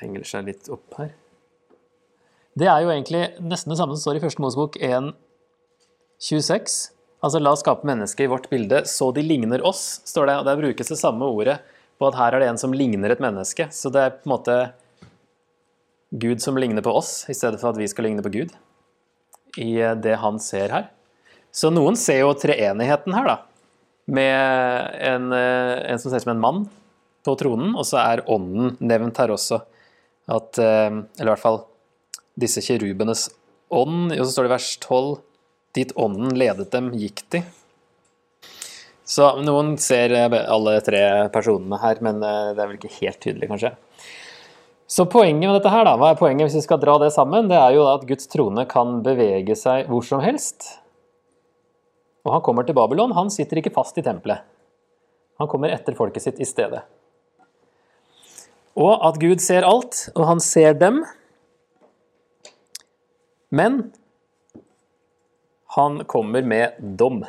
Henger 0.00 0.26
seg 0.26 0.48
litt 0.48 0.70
opp 0.72 0.94
her. 0.98 1.12
Det 2.54 2.68
er 2.70 2.84
jo 2.84 2.90
egentlig 2.92 3.22
nesten 3.42 3.72
det 3.72 3.78
samme 3.80 3.96
som 3.96 4.02
står 4.04 4.20
i 4.20 4.22
første 4.22 4.42
Mosebok 4.42 4.76
1.26. 4.78 6.76
Altså 7.24 7.40
la 7.40 7.54
oss 7.54 7.64
skape 7.64 7.88
mennesket 7.88 8.26
i 8.26 8.30
vårt 8.30 8.46
bilde 8.50 8.84
så 8.86 9.10
de 9.16 9.24
ligner 9.26 9.64
oss, 9.66 10.00
står 10.06 10.30
det. 10.30 10.36
Og 10.38 10.46
der 10.46 10.60
brukes 10.60 10.92
det 10.92 11.00
samme 11.00 11.26
ordet 11.26 11.58
på 11.98 12.06
at 12.10 12.18
her 12.18 12.36
er 12.36 12.44
det 12.44 12.50
en 12.52 12.60
som 12.60 12.74
ligner 12.76 13.10
et 13.10 13.22
menneske. 13.22 13.66
Så 13.74 13.90
det 13.94 14.02
er 14.02 14.14
på 14.14 14.28
en 14.28 14.34
måte 14.36 14.58
Gud 16.14 16.42
som 16.42 16.58
ligner 16.60 16.84
på 16.84 16.92
oss, 16.94 17.24
i 17.26 17.34
stedet 17.34 17.58
for 17.58 17.72
at 17.72 17.80
vi 17.80 17.88
skal 17.90 18.06
ligne 18.06 18.22
på 18.22 18.30
Gud. 18.34 18.54
I 19.58 19.70
eh, 19.80 19.96
det 19.98 20.20
han 20.22 20.38
ser 20.42 20.70
her. 20.74 20.90
Så 21.54 21.70
noen 21.74 21.98
ser 21.98 22.20
jo 22.22 22.34
treenigheten 22.38 23.14
her, 23.14 23.26
da. 23.30 23.36
Med 24.06 24.96
en, 25.00 25.32
eh, 25.32 25.90
en 25.90 25.98
som 25.98 26.10
ser 26.10 26.20
ut 26.20 26.22
som 26.26 26.34
en 26.34 26.40
mann 26.40 26.64
på 27.24 27.36
tronen, 27.40 27.72
og 27.76 27.86
så 27.88 28.02
er 28.02 28.24
ånden 28.28 28.76
nevnt 28.84 29.16
her 29.16 29.32
også. 29.32 29.62
At, 30.28 30.58
eh, 30.58 30.90
eller 30.90 31.30
i 31.30 31.32
hvert 31.32 31.44
fall 31.44 31.64
disse 32.36 32.60
kirubenes 32.64 33.30
ånd. 33.70 34.12
Og 34.12 34.24
så 34.26 34.32
står 34.32 34.44
det 34.44 34.52
i 34.52 34.56
vers 34.56 34.72
12 34.80 35.20
Dit 35.74 35.90
ånden 35.98 36.36
ledet 36.38 36.70
dem, 36.70 36.92
gikk 36.94 37.24
de. 37.34 37.40
Så 39.04 39.26
noen 39.42 39.72
ser 39.82 40.12
eh, 40.14 40.36
alle 40.46 40.76
tre 40.86 41.28
personene 41.34 41.80
her, 41.82 41.98
men 42.00 42.20
det 42.20 42.30
er 42.30 42.68
vel 42.68 42.76
ikke 42.78 42.92
helt 43.00 43.20
tydelig, 43.24 43.48
kanskje. 43.50 43.72
Så 44.86 45.06
poenget 45.10 45.48
med 45.48 45.56
dette 45.56 45.72
her, 45.72 45.82
da, 45.88 45.96
hva 45.98 46.12
er 46.12 46.18
poenget 46.20 46.46
hvis 46.46 46.60
vi 46.60 46.66
skal 46.66 46.78
dra 46.78 46.94
det 47.00 47.10
sammen? 47.14 47.48
Det 47.50 47.56
er 47.56 47.74
jo 47.74 47.86
da 47.86 47.96
at 47.98 48.06
Guds 48.06 48.28
trone 48.30 48.66
kan 48.70 49.00
bevege 49.02 49.56
seg 49.58 49.88
hvor 49.88 50.04
som 50.06 50.20
helst. 50.22 50.68
Og 52.24 52.32
han 52.32 52.44
kommer 52.44 52.66
til 52.66 52.76
Babylon. 52.76 53.14
Han 53.16 53.30
sitter 53.32 53.60
ikke 53.60 53.74
fast 53.74 53.98
i 54.00 54.04
tempelet. 54.04 54.44
Han 55.40 55.50
kommer 55.50 55.72
etter 55.74 55.96
folket 55.98 56.24
sitt 56.24 56.40
i 56.40 56.48
stedet. 56.48 56.84
Og 58.74 58.94
at 59.06 59.18
Gud 59.22 59.42
ser 59.42 59.66
alt, 59.66 60.08
og 60.14 60.26
han 60.30 60.40
ser 60.42 60.74
dem. 60.78 61.02
Men 63.54 63.92
han 65.76 66.02
kommer 66.10 66.42
med 66.42 66.78
dom. 66.98 67.22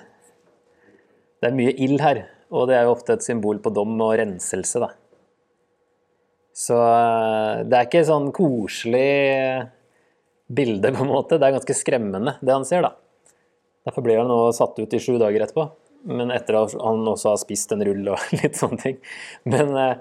Det 1.42 1.50
er 1.50 1.58
mye 1.58 1.74
ild 1.86 2.02
her, 2.02 2.24
og 2.50 2.70
det 2.70 2.78
er 2.78 2.88
jo 2.88 2.96
ofte 2.96 3.18
et 3.18 3.26
symbol 3.26 3.60
på 3.62 3.74
dom 3.74 3.94
og 4.02 4.16
renselse, 4.18 4.82
da. 4.82 4.94
Så 6.56 6.78
eh, 6.80 7.64
det 7.68 7.78
er 7.78 7.88
ikke 7.90 8.06
sånn 8.08 8.30
koselig 8.34 9.10
bilde, 10.48 10.94
på 10.96 11.04
en 11.04 11.12
måte. 11.12 11.38
Det 11.38 11.50
er 11.50 11.58
ganske 11.58 11.78
skremmende, 11.78 12.38
det 12.42 12.54
han 12.56 12.66
ser, 12.66 12.86
da. 12.86 12.94
Derfor 13.86 14.06
blir 14.06 14.18
han 14.18 14.30
nå 14.30 14.40
satt 14.56 14.80
ut 14.80 14.94
i 14.94 15.02
sju 15.02 15.18
dager 15.22 15.46
etterpå. 15.46 15.70
Men 16.06 16.34
etter 16.34 16.58
at 16.60 16.76
han 16.78 17.08
også 17.10 17.34
har 17.34 17.42
spist 17.42 17.74
en 17.74 17.84
rull 17.86 18.14
og 18.14 18.22
litt 18.42 18.58
sånne 18.60 18.82
ting. 18.82 19.02
Men, 19.50 19.74
eh, 19.80 19.98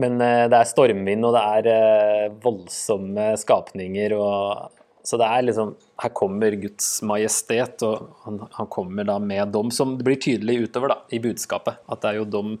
men 0.00 0.18
eh, 0.24 0.46
det 0.50 0.58
er 0.58 0.70
stormvind, 0.70 1.26
og 1.26 1.36
det 1.36 1.70
er 1.70 2.36
voldsomme 2.42 3.32
skapninger. 3.40 4.14
Og 4.18 5.06
så 5.06 5.18
det 5.20 5.30
er 5.30 5.46
liksom 5.46 5.74
Her 6.02 6.12
kommer 6.16 6.54
Guds 6.60 6.88
majestet, 7.06 7.82
og 7.86 8.10
han, 8.26 8.42
han, 8.56 8.68
kommer 8.72 9.06
da 9.08 9.18
med 9.22 9.54
dom, 9.54 9.72
som 9.74 9.96
det 9.98 10.06
blir 10.06 10.20
tydelig 10.20 10.66
utover 10.66 10.94
da, 10.94 11.00
i 11.12 11.22
budskapet. 11.22 11.82
At 11.90 12.02
det 12.02 12.12
er 12.12 12.20
jo 12.20 12.28
dom 12.30 12.54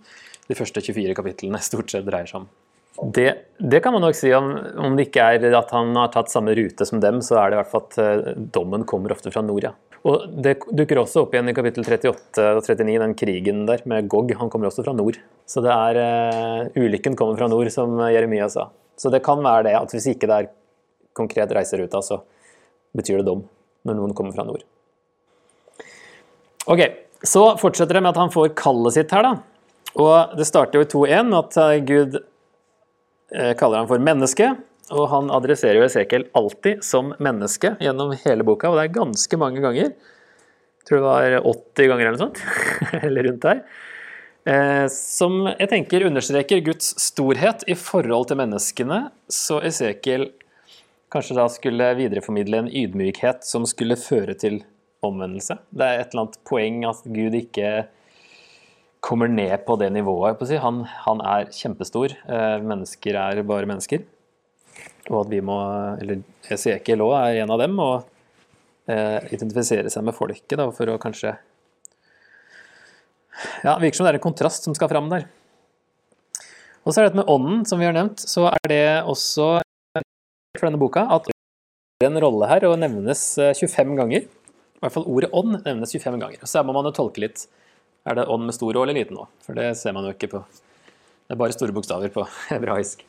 de 0.50 0.58
første 0.58 0.82
24 0.82 1.14
kapitlene 1.16 1.62
stort 1.62 1.92
sett 1.92 2.06
dreier 2.08 2.28
seg 2.28 2.42
om. 2.42 2.50
Det, 3.14 3.28
det, 3.62 3.78
kan 3.80 3.94
man 3.94 4.02
nok 4.04 4.16
si 4.18 4.32
om, 4.34 4.50
om 4.82 4.96
det 4.98 5.06
ikke 5.08 5.24
er 5.36 5.54
at 5.56 5.70
han 5.72 5.94
har 5.96 6.10
tatt 6.12 6.28
samme 6.32 6.52
rute 6.58 6.84
som 6.84 7.00
dem, 7.00 7.22
så 7.24 7.38
er 7.40 7.48
det 7.48 7.56
i 7.56 7.60
hvert 7.62 7.70
fall 7.70 7.86
at 7.86 8.40
dommen 8.52 8.84
kommer 8.84 9.14
ofte 9.14 9.32
fra 9.32 9.40
nord, 9.46 9.70
ja. 9.70 9.72
Og 10.08 10.30
Det 10.32 10.54
dukker 10.72 11.02
også 11.02 11.26
opp 11.26 11.34
igjen 11.34 11.50
i 11.52 11.56
kapittel 11.56 11.84
38 11.84 12.44
og 12.56 12.62
39, 12.64 13.00
den 13.02 13.16
krigen 13.18 13.66
der 13.68 13.82
med 13.90 14.08
Gog. 14.08 14.32
Han 14.38 14.48
kommer 14.52 14.70
også 14.70 14.84
fra 14.86 14.94
nord. 14.96 15.18
Så 15.44 15.60
det 15.64 15.74
er 15.74 16.00
uh, 16.00 16.78
ulykken 16.80 17.18
kommer 17.18 17.36
fra 17.36 17.50
nord, 17.52 17.68
som 17.74 17.98
Jeremia 18.08 18.48
sa. 18.48 18.70
Så 18.96 19.12
det 19.12 19.22
kan 19.26 19.42
være 19.44 19.68
det, 19.68 19.76
at 19.76 19.92
hvis 19.92 20.08
ikke 20.14 20.28
det 20.30 20.38
er 20.38 20.50
konkret 21.16 21.52
reiseruta, 21.52 22.00
så 22.04 22.22
betyr 22.96 23.20
det 23.20 23.28
dom 23.28 23.44
når 23.84 23.98
noen 23.98 24.16
kommer 24.16 24.36
fra 24.36 24.46
nord. 24.48 24.64
Ok, 26.70 26.80
Så 27.20 27.56
fortsetter 27.60 27.98
det 27.98 28.02
med 28.04 28.14
at 28.14 28.20
han 28.20 28.32
får 28.32 28.54
kallet 28.56 28.94
sitt 28.96 29.12
her. 29.12 29.22
da. 29.22 29.32
Og 30.00 30.36
Det 30.36 30.46
starter 30.48 30.80
jo 30.80 30.84
i 30.86 31.12
2.1 31.12 31.28
med 31.28 31.38
at 31.38 31.84
Gud 31.84 32.16
eh, 33.34 33.52
kaller 33.52 33.82
ham 33.82 33.88
for 33.90 34.00
menneske. 34.00 34.54
Og 34.90 35.06
han 35.12 35.30
adresserer 35.34 35.78
jo 35.78 35.86
Esekiel 35.86 36.26
alltid 36.36 36.82
som 36.86 37.12
menneske 37.22 37.76
gjennom 37.82 38.14
hele 38.24 38.46
boka, 38.46 38.70
og 38.70 38.78
det 38.78 38.88
er 38.88 38.96
ganske 38.98 39.38
mange 39.40 39.62
ganger. 39.62 39.92
Jeg 39.94 40.88
tror 40.88 40.98
det 40.98 41.06
var 41.06 41.36
80 41.52 41.90
ganger 41.92 42.08
eller 42.08 42.18
noe 42.18 42.24
sånt. 42.26 42.42
eller 43.06 43.28
rundt 43.28 43.46
der. 43.46 43.62
Eh, 44.50 44.86
som 44.90 45.44
jeg 45.50 45.68
tenker 45.70 46.06
understreker 46.08 46.62
Guds 46.64 46.94
storhet 47.02 47.62
i 47.68 47.76
forhold 47.78 48.30
til 48.30 48.40
menneskene, 48.40 49.02
så 49.30 49.60
Esekiel 49.68 50.30
kanskje 51.12 51.36
da 51.36 51.46
skulle 51.52 51.92
videreformidle 51.98 52.64
en 52.64 52.70
ydmykhet 52.70 53.44
som 53.46 53.66
skulle 53.68 53.98
føre 54.00 54.36
til 54.38 54.62
omvendelse. 55.04 55.58
Det 55.70 55.86
er 55.86 56.00
et 56.00 56.12
eller 56.12 56.26
annet 56.26 56.38
poeng 56.48 56.84
at 56.88 57.02
Gud 57.06 57.36
ikke 57.36 57.72
kommer 59.04 59.30
ned 59.32 59.64
på 59.66 59.76
det 59.80 59.90
nivået. 59.94 60.40
Han, 60.62 60.82
han 61.06 61.22
er 61.24 61.52
kjempestor. 61.54 62.14
Eh, 62.28 62.56
mennesker 62.64 63.16
er 63.16 63.42
bare 63.48 63.68
mennesker. 63.68 64.04
Og 65.10 65.24
at 65.24 65.30
vi 65.32 65.40
må, 65.42 65.56
eller 66.00 66.22
Esekiel 66.52 67.02
òg 67.02 67.14
er 67.18 67.42
en 67.42 67.52
av 67.54 67.60
dem, 67.62 67.78
og 67.82 68.90
eh, 68.90 69.18
identifisere 69.34 69.90
seg 69.90 70.06
med 70.06 70.16
folket 70.16 70.58
da, 70.60 70.68
for 70.74 70.92
å 70.92 71.00
kanskje 71.02 71.34
Ja, 73.64 73.78
virker 73.80 73.96
som 73.96 74.06
det 74.06 74.14
er 74.14 74.18
en 74.20 74.28
kontrast 74.28 74.66
som 74.66 74.74
skal 74.76 74.90
fram 74.92 75.08
der. 75.10 75.26
Og 76.84 76.92
så 76.92 77.00
er 77.00 77.06
det 77.06 77.10
dette 77.10 77.20
med 77.22 77.32
ånden, 77.32 77.64
som 77.68 77.80
vi 77.80 77.88
har 77.88 77.96
nevnt. 77.96 78.20
Så 78.20 78.46
er 78.48 78.68
det 78.68 78.84
også 79.08 79.60
for 80.58 80.66
denne 80.66 80.80
boka 80.80 81.06
at 81.14 81.28
det 81.30 82.06
er 82.06 82.10
en 82.10 82.20
rolle 82.22 82.48
her 82.48 82.64
og 82.68 82.78
nevnes 82.80 83.22
25 83.38 83.80
eh, 83.80 83.96
ganger. 83.98 84.28
I 84.80 84.82
hvert 84.84 84.94
fall 84.94 85.08
ordet 85.12 85.28
ånd 85.36 85.58
nevnes 85.66 85.92
25 85.92 86.20
ganger. 86.22 86.40
Og 86.40 86.48
Så 86.48 86.62
må 86.64 86.74
man 86.76 86.88
jo 86.88 86.94
tolke 86.96 87.20
litt. 87.24 87.44
Er 88.08 88.16
det 88.16 88.28
ånd 88.32 88.46
med 88.48 88.56
stor 88.56 88.76
Å 88.76 88.84
eller 88.86 88.96
liten 88.96 89.18
Å? 89.20 89.26
For 89.44 89.58
det 89.58 89.74
ser 89.76 89.92
man 89.96 90.08
jo 90.08 90.14
ikke 90.14 90.30
på 90.32 90.40
Det 90.50 91.36
er 91.36 91.40
bare 91.42 91.54
store 91.54 91.74
bokstaver 91.76 92.12
på 92.14 92.24
hebraisk. 92.52 93.04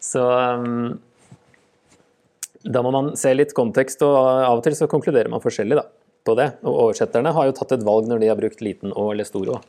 Så 0.00 0.24
um, 0.24 0.98
da 2.64 2.82
må 2.84 2.92
man 2.92 3.12
se 3.20 3.32
litt 3.36 3.54
kontekst, 3.56 4.02
og 4.04 4.16
av 4.16 4.58
og 4.58 4.64
til 4.64 4.76
så 4.76 4.88
konkluderer 4.90 5.30
man 5.32 5.42
forskjellig 5.44 5.78
da, 5.78 5.86
på 6.26 6.36
det. 6.38 6.48
Og 6.64 6.86
oversetterne 6.86 7.32
har 7.36 7.48
jo 7.48 7.56
tatt 7.56 7.76
et 7.76 7.86
valg 7.86 8.08
når 8.08 8.22
de 8.22 8.32
har 8.32 8.40
brukt 8.40 8.64
liten 8.64 8.92
Å 8.96 9.06
eller 9.12 9.28
stor 9.28 9.54
Å. 9.54 9.60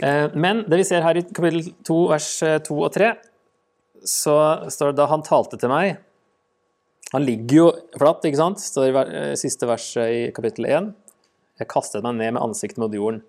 Eh, 0.00 0.26
men 0.34 0.64
det 0.70 0.80
vi 0.80 0.86
ser 0.88 1.04
her 1.04 1.18
i 1.20 1.24
kapittel 1.26 1.72
2, 1.86 1.98
vers 2.12 2.28
2 2.68 2.78
og 2.78 2.92
3, 2.94 3.10
så 4.06 4.36
står 4.72 4.92
det 4.92 5.02
da 5.02 5.10
han 5.10 5.20
talte 5.20 5.58
til 5.60 5.68
meg 5.68 5.98
Han 7.12 7.26
ligger 7.26 7.56
jo 7.58 7.66
flatt, 7.98 8.24
ikke 8.24 8.38
sant? 8.38 8.62
står 8.62 8.86
i 8.88 8.94
eh, 9.02 9.32
siste 9.38 9.66
verset 9.68 10.14
i 10.14 10.20
kapittel 10.34 10.68
1. 10.70 10.92
Jeg 11.60 11.68
kastet 11.68 12.06
meg 12.06 12.16
ned 12.16 12.36
med 12.36 12.44
ansiktet 12.44 12.80
mot 12.80 12.94
jorden. 12.94 13.20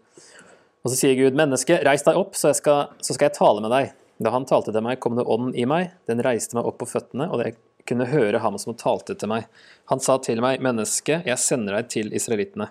Og 0.82 0.94
så 0.94 1.00
sier 1.00 1.18
Gud, 1.18 1.36
menneske, 1.38 1.80
reis 1.86 2.06
deg 2.06 2.18
opp, 2.18 2.38
så, 2.38 2.54
skal, 2.58 2.94
så 3.02 3.18
skal 3.18 3.28
jeg 3.28 3.38
tale 3.40 3.64
med 3.66 3.74
deg. 3.74 3.90
Da 4.22 4.30
han 4.36 4.46
talte 4.46 4.74
til 4.74 4.84
meg, 4.86 5.00
kom 5.02 5.18
det 5.18 5.26
ånd 5.26 5.56
i 5.58 5.66
meg. 5.70 5.96
Den 6.10 6.22
reiste 6.22 6.58
meg 6.58 6.68
opp 6.70 6.78
på 6.82 6.90
føttene, 6.92 7.26
og 7.34 7.42
jeg 7.42 7.56
kunne 7.90 8.06
høre 8.12 8.42
ham 8.44 8.60
som 8.62 8.78
talte 8.78 9.16
til 9.18 9.32
meg. 9.32 9.48
Han 9.90 10.04
sa 10.04 10.20
til 10.22 10.44
meg, 10.44 10.62
menneske, 10.62 11.24
jeg 11.26 11.42
sender 11.42 11.80
deg 11.80 11.90
til 11.90 12.12
israelittene. 12.14 12.70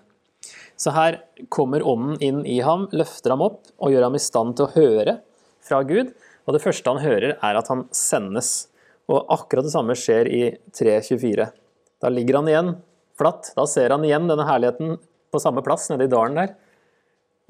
Så 0.80 0.95
her 0.95 1.19
kommer 1.52 1.83
ånden 1.85 2.21
inn 2.25 2.45
i 2.49 2.61
ham, 2.64 2.87
løfter 2.95 3.35
ham 3.35 3.42
opp 3.45 3.66
og 3.83 3.92
gjør 3.92 4.07
ham 4.07 4.16
i 4.16 4.23
stand 4.23 4.57
til 4.57 4.69
å 4.69 4.75
høre 4.76 5.19
fra 5.66 5.83
Gud. 5.85 6.14
Og 6.47 6.57
det 6.57 6.62
første 6.62 6.95
han 6.95 7.02
hører, 7.02 7.35
er 7.37 7.59
at 7.59 7.69
han 7.73 7.85
sendes. 7.95 8.71
Og 9.11 9.26
akkurat 9.35 9.66
det 9.66 9.75
samme 9.75 9.97
skjer 9.99 10.30
i 10.30 10.42
3.24. 10.78 11.50
Da 12.00 12.14
ligger 12.14 12.40
han 12.40 12.49
igjen 12.49 12.75
flatt. 13.19 13.52
Da 13.59 13.66
ser 13.69 13.92
han 13.92 14.07
igjen 14.07 14.30
denne 14.30 14.47
herligheten 14.49 14.97
på 15.30 15.42
samme 15.42 15.66
plass 15.66 15.90
nede 15.90 16.07
i 16.07 16.12
dalen 16.12 16.38
der. 16.38 16.54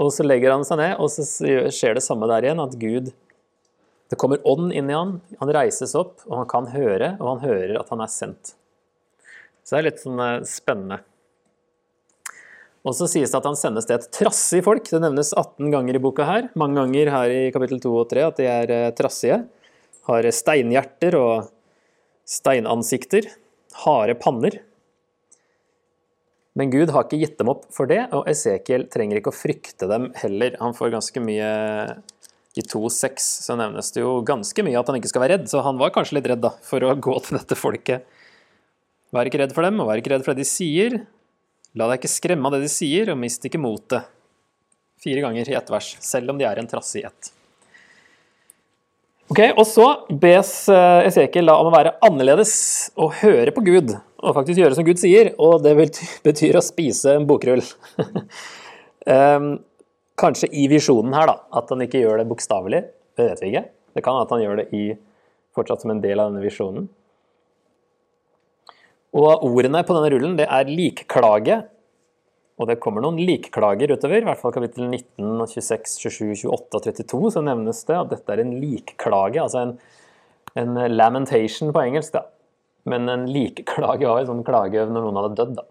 Og 0.01 0.11
så 0.17 0.25
legger 0.25 0.57
han 0.57 0.65
seg 0.65 0.81
ned, 0.81 0.95
og 0.97 1.13
så 1.13 1.27
skjer 1.71 1.99
det 1.99 2.03
samme 2.05 2.27
der 2.31 2.49
igjen, 2.49 2.63
at 2.65 2.79
Gud 2.81 3.13
Det 4.11 4.19
kommer 4.19 4.43
ånd 4.49 4.73
inn 4.75 4.91
i 4.91 4.97
han, 4.97 5.21
han 5.39 5.53
reises 5.55 5.95
opp, 5.99 6.19
og 6.27 6.41
han 6.41 6.49
kan 6.51 6.67
høre, 6.73 7.15
og 7.21 7.29
han 7.37 7.45
hører 7.45 7.77
at 7.79 7.93
han 7.93 8.03
er 8.03 8.11
sendt. 8.11 8.57
Så 9.63 9.77
det 9.77 9.81
er 9.81 9.87
litt 9.87 10.03
sånn 10.03 10.23
eh, 10.25 10.41
spennende. 10.51 10.99
Og 12.81 12.97
så 12.97 13.07
sies 13.13 13.31
det 13.31 13.39
at 13.39 13.47
han 13.47 13.59
sendes 13.61 13.87
til 13.87 13.99
et 13.99 14.09
trassig 14.17 14.63
folk. 14.67 14.89
Det 14.89 15.03
nevnes 15.03 15.35
18 15.37 15.69
ganger 15.71 15.99
i 15.99 16.03
boka 16.03 16.25
her. 16.27 16.49
Mange 16.59 16.81
ganger 16.81 17.13
her 17.13 17.35
i 17.35 17.43
kapittel 17.55 17.83
2 17.83 17.93
og 18.01 18.09
3 18.11 18.25
at 18.25 18.41
de 18.41 18.49
er 18.51 18.73
eh, 18.75 18.89
trassige. 18.97 19.43
Har 20.09 20.27
steinhjerter 20.35 21.17
og 21.21 21.51
steinansikter. 22.27 23.29
Harde 23.85 24.17
panner. 24.19 24.59
Men 26.59 26.73
Gud 26.73 26.91
har 26.91 27.07
ikke 27.07 27.21
gitt 27.21 27.39
dem 27.39 27.53
opp 27.53 27.69
for 27.71 27.87
det, 27.87 28.01
og 28.17 28.27
Esekiel 28.29 28.89
trenger 28.91 29.21
ikke 29.21 29.31
å 29.31 29.39
frykte 29.39 29.87
dem 29.87 30.09
heller. 30.19 30.57
Han 30.59 30.75
får 30.75 30.97
ganske 30.97 31.23
mye 31.23 31.51
i 32.59 32.65
2.6 32.67 33.27
så 33.47 33.55
nevnes 33.59 33.93
det 33.95 34.03
jo 34.03 34.17
ganske 34.27 34.65
mye 34.67 34.79
at 34.81 34.89
han 34.91 34.99
ikke 34.99 35.11
skal 35.13 35.23
være 35.23 35.37
redd, 35.39 35.51
så 35.51 35.63
han 35.63 35.79
var 35.79 35.93
kanskje 35.95 36.19
litt 36.19 36.29
redd 36.33 36.43
da, 36.43 36.51
for 36.67 36.83
å 36.83 36.97
gå 36.99 37.15
til 37.27 37.39
dette 37.39 37.59
folket. 37.59 38.07
Vær 39.15 39.31
ikke 39.31 39.43
redd 39.43 39.55
for 39.55 39.67
dem, 39.67 39.79
og 39.83 39.91
vær 39.91 40.03
ikke 40.03 40.15
redd 40.15 40.25
for 40.27 40.35
det 40.35 40.45
de 40.45 40.51
sier. 40.51 41.01
La 41.79 41.87
deg 41.91 42.01
ikke 42.01 42.11
skremme 42.11 42.51
av 42.51 42.57
det 42.57 42.65
de 42.65 42.73
sier, 42.73 43.11
og 43.13 43.21
mist 43.23 43.47
ikke 43.47 43.63
motet. 43.63 44.09
Fire 45.01 45.23
ganger 45.25 45.49
i 45.51 45.57
ett 45.57 45.71
vers, 45.73 45.95
selv 46.03 46.33
om 46.33 46.41
de 46.41 46.47
er 46.47 46.59
en 46.61 46.69
trassig 46.71 47.07
ett. 47.07 47.31
Ok, 49.31 49.45
Og 49.55 49.63
så 49.63 49.87
bes 50.11 50.51
eh, 50.75 51.07
Esekiel 51.07 51.53
om 51.53 51.69
å 51.71 51.75
være 51.75 51.95
annerledes 52.03 52.53
og 52.99 53.15
høre 53.23 53.55
på 53.55 53.63
Gud, 53.63 53.95
og 54.19 54.35
faktisk 54.35 54.59
gjøre 54.59 54.75
som 54.75 54.87
Gud 54.87 54.99
sier, 54.99 55.31
og 55.39 55.63
det 55.63 55.77
betyr 56.27 56.59
å 56.59 56.65
spise 56.67 57.15
en 57.15 57.29
bokrull. 57.31 57.63
um, 59.07 59.53
Kanskje 60.21 60.51
i 60.53 60.67
visjonen 60.69 61.15
her, 61.17 61.31
da. 61.31 61.37
At 61.57 61.71
han 61.73 61.83
ikke 61.85 62.03
gjør 62.03 62.21
det 62.21 62.29
bokstavelig. 62.29 62.83
Det 63.17 63.27
vet 63.27 63.43
vi 63.43 63.53
ikke. 63.53 63.67
Det 63.97 64.05
kan 64.05 64.21
at 64.21 64.33
han 64.35 64.43
gjør 64.43 64.61
det 64.61 64.67
i, 64.77 64.85
fortsatt 65.57 65.85
som 65.85 65.95
en 65.95 66.03
del 66.03 66.21
av 66.21 66.31
denne 66.31 66.45
visjonen. 66.45 66.89
Og 69.17 69.45
ordene 69.49 69.83
på 69.83 69.97
denne 69.97 70.11
rullen 70.13 70.37
det 70.39 70.47
er 70.47 70.71
likklage. 70.71 71.57
Og 72.61 72.69
det 72.69 72.77
kommer 72.83 73.03
noen 73.03 73.17
likklager 73.25 73.95
utover, 73.97 74.21
i 74.21 74.27
hvert 74.29 74.39
fall 74.43 74.53
kapittel 74.53 74.85
19, 74.85 75.47
26, 75.49 75.95
27, 76.05 76.45
28 76.45 76.77
og 76.77 76.85
32 76.85 77.33
så 77.33 77.43
nevnes 77.47 77.81
det 77.89 77.97
at 77.97 78.13
dette 78.13 78.35
er 78.35 78.43
en 78.43 78.53
likklage, 78.61 79.41
altså 79.41 79.63
en, 79.65 79.73
en 80.61 80.77
lamentation 80.93 81.73
på 81.73 81.87
engelsk. 81.89 82.19
da. 82.19 82.27
Men 82.93 83.09
en 83.09 83.25
likklage 83.33 84.05
var 84.05 84.21
en 84.21 84.29
sånn 84.35 84.45
klage 84.45 84.85
når 84.85 85.07
noen 85.07 85.23
hadde 85.23 85.39
dødd. 85.41 85.57
da 85.63 85.67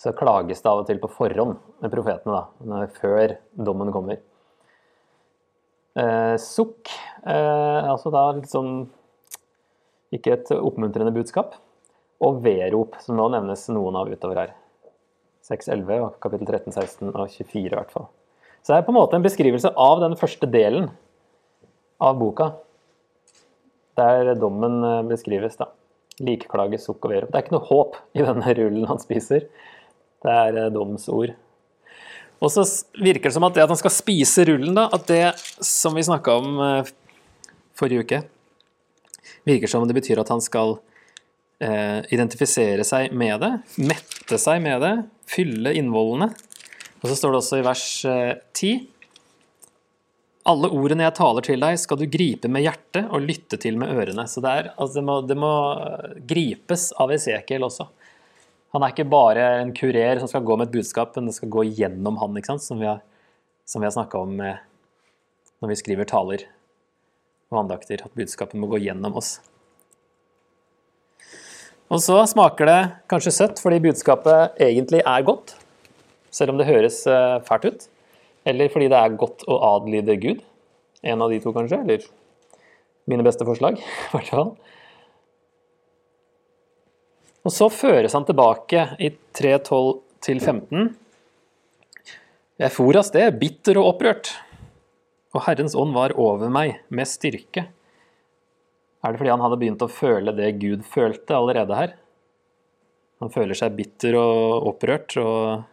så 0.00 0.12
klages 0.16 0.62
det 0.62 0.70
av 0.70 0.82
og 0.82 0.88
til 0.88 1.00
på 1.02 1.10
forhånd 1.12 1.58
med 1.82 1.92
profetene, 1.92 2.40
da, 2.66 2.86
før 2.98 3.36
dommen 3.54 3.92
kommer. 3.94 4.20
Eh, 5.94 6.34
sukk 6.42 6.90
eh, 7.22 7.86
altså 7.86 8.10
da 8.10 8.24
litt 8.34 8.50
sånn 8.50 8.88
Ikke 10.14 10.32
et 10.34 10.50
oppmuntrende 10.56 11.12
budskap. 11.14 11.54
Og 12.24 12.40
vedrop, 12.42 12.98
som 13.02 13.18
nå 13.18 13.28
nevnes 13.34 13.66
noen 13.74 13.96
av 13.98 14.10
utover 14.10 14.38
her. 14.38 14.52
6.11 15.44 16.00
og 16.00 16.18
kapittel 16.22 16.48
13, 16.48 16.72
16 16.72 17.10
og 17.10 17.24
24 17.28 17.64
i 17.66 17.72
hvert 17.74 17.90
fall. 17.92 18.06
Så 18.62 18.72
det 18.72 18.78
er 18.78 18.86
på 18.86 18.94
en 18.94 18.96
måte 18.96 19.18
en 19.18 19.24
beskrivelse 19.26 19.74
av 19.76 19.98
den 20.00 20.14
første 20.16 20.48
delen 20.48 20.86
av 22.00 22.16
boka, 22.16 22.52
der 23.98 24.32
dommen 24.40 24.80
eh, 24.86 25.02
beskrives. 25.10 25.58
da. 25.60 25.68
Likeklage, 26.22 26.78
sukk 26.78 27.04
og 27.04 27.12
vedrop. 27.12 27.32
Det 27.32 27.40
er 27.40 27.44
ikke 27.44 27.56
noe 27.56 27.68
håp 27.68 27.98
i 28.14 28.24
denne 28.24 28.56
rullen 28.60 28.88
han 28.88 29.02
spiser. 29.02 29.48
Det 30.24 30.36
er 30.44 30.60
eh, 30.62 30.70
domsord. 30.74 31.34
Og 32.44 32.52
så 32.52 32.64
virker 33.00 33.30
det 33.30 33.36
som 33.36 33.46
at 33.46 33.56
det 33.56 33.64
at 33.64 33.72
han 33.72 33.80
skal 33.80 33.94
spise 33.94 34.44
rullen, 34.48 34.74
da, 34.76 34.88
at 34.92 35.06
det 35.08 35.24
som 35.64 35.96
vi 35.96 36.04
snakka 36.04 36.38
om 36.40 36.58
eh, 36.64 36.90
forrige 37.78 38.04
uke, 38.04 38.22
virker 39.48 39.70
som 39.70 39.86
det 39.88 39.96
betyr 39.96 40.20
at 40.20 40.32
han 40.32 40.42
skal 40.44 40.78
eh, 41.64 42.00
identifisere 42.14 42.84
seg 42.86 43.14
med 43.16 43.40
det, 43.44 43.52
mette 43.80 44.40
seg 44.40 44.64
med 44.64 44.82
det, 44.84 44.96
fylle 45.30 45.72
innvollene. 45.76 46.32
Og 47.02 47.10
så 47.10 47.16
står 47.18 47.32
det 47.32 47.40
også 47.42 47.60
i 47.60 47.64
vers 47.66 47.86
eh, 48.08 48.34
10 48.56 48.74
alle 50.44 50.68
ordene 50.76 51.06
jeg 51.06 51.16
taler 51.16 51.44
til 51.44 51.62
deg, 51.62 51.78
skal 51.80 51.98
du 52.00 52.04
gripe 52.10 52.50
med 52.52 52.66
hjertet 52.66 53.06
og 53.08 53.24
lytte 53.24 53.56
til 53.60 53.78
med 53.80 53.94
ørene. 53.96 54.26
Så 54.28 54.42
det, 54.44 54.50
er, 54.52 54.66
altså 54.76 54.98
det, 54.98 55.04
må, 55.08 55.14
det 55.24 55.36
må 55.40 55.52
gripes 56.28 56.90
av 57.00 57.14
Esekiel 57.14 57.64
også. 57.64 57.88
Han 58.74 58.82
er 58.82 58.92
ikke 58.92 59.06
bare 59.06 59.46
en 59.60 59.72
kurer 59.76 60.18
som 60.18 60.30
skal 60.30 60.44
gå 60.46 60.58
med 60.58 60.68
et 60.68 60.74
budskap, 60.74 61.14
men 61.16 61.30
det 61.30 61.36
skal 61.36 61.52
gå 61.54 61.62
gjennom 61.78 62.18
han, 62.18 62.36
ikke 62.38 62.54
sant? 62.54 62.66
som 62.66 62.80
vi 62.82 62.90
har, 62.90 63.04
som 63.70 63.86
har 63.86 63.94
snakka 63.94 64.22
om 64.26 64.36
når 64.42 65.70
vi 65.70 65.78
skriver 65.78 66.08
taler 66.10 66.42
og 67.52 67.62
andakter, 67.62 68.02
at 68.02 68.16
budskapet 68.18 68.58
må 68.58 68.68
gå 68.72 68.82
gjennom 68.82 69.14
oss. 69.20 69.36
Og 71.92 72.00
så 72.02 72.16
smaker 72.26 72.68
det 72.68 72.80
kanskje 73.12 73.34
søtt 73.36 73.60
fordi 73.62 73.82
budskapet 73.84 74.58
egentlig 74.62 75.02
er 75.04 75.26
godt, 75.26 75.54
selv 76.34 76.54
om 76.54 76.58
det 76.58 76.66
høres 76.66 77.04
eh, 77.06 77.38
fælt 77.46 77.68
ut. 77.68 77.86
Eller 78.48 78.72
fordi 78.72 78.88
det 78.92 78.98
er 78.98 79.18
godt 79.20 79.44
å 79.48 79.60
adlyde 79.70 80.18
Gud. 80.20 80.40
En 81.04 81.22
av 81.22 81.30
de 81.32 81.38
to, 81.40 81.52
kanskje. 81.54 81.78
Eller 81.84 82.04
mine 83.08 83.24
beste 83.24 83.46
forslag, 83.46 83.78
i 84.08 84.10
hvert 84.10 84.32
fall. 84.32 84.54
Og 87.44 87.52
så 87.52 87.68
føres 87.68 88.14
han 88.16 88.24
tilbake 88.24 88.86
i 89.04 89.10
3.12-15. 89.36 90.94
Jeg 92.62 92.72
for 92.72 92.96
av 92.96 93.04
sted, 93.04 93.36
bitter 93.36 93.80
og 93.80 93.90
opprørt, 93.92 94.30
og 95.34 95.42
Herrens 95.44 95.74
ånd 95.76 95.92
var 95.96 96.14
over 96.16 96.52
meg 96.52 96.78
med 96.88 97.10
styrke. 97.10 97.66
Er 99.04 99.12
det 99.12 99.20
fordi 99.20 99.32
han 99.34 99.42
hadde 99.44 99.58
begynt 99.60 99.84
å 99.84 99.90
føle 99.92 100.32
det 100.32 100.54
Gud 100.62 100.86
følte 100.88 101.36
allerede 101.36 101.76
her? 101.76 101.94
Han 103.20 103.32
føler 103.34 103.58
seg 103.58 103.76
bitter 103.76 104.16
og 104.16 104.70
opprørt 104.70 105.16
og 105.20 105.66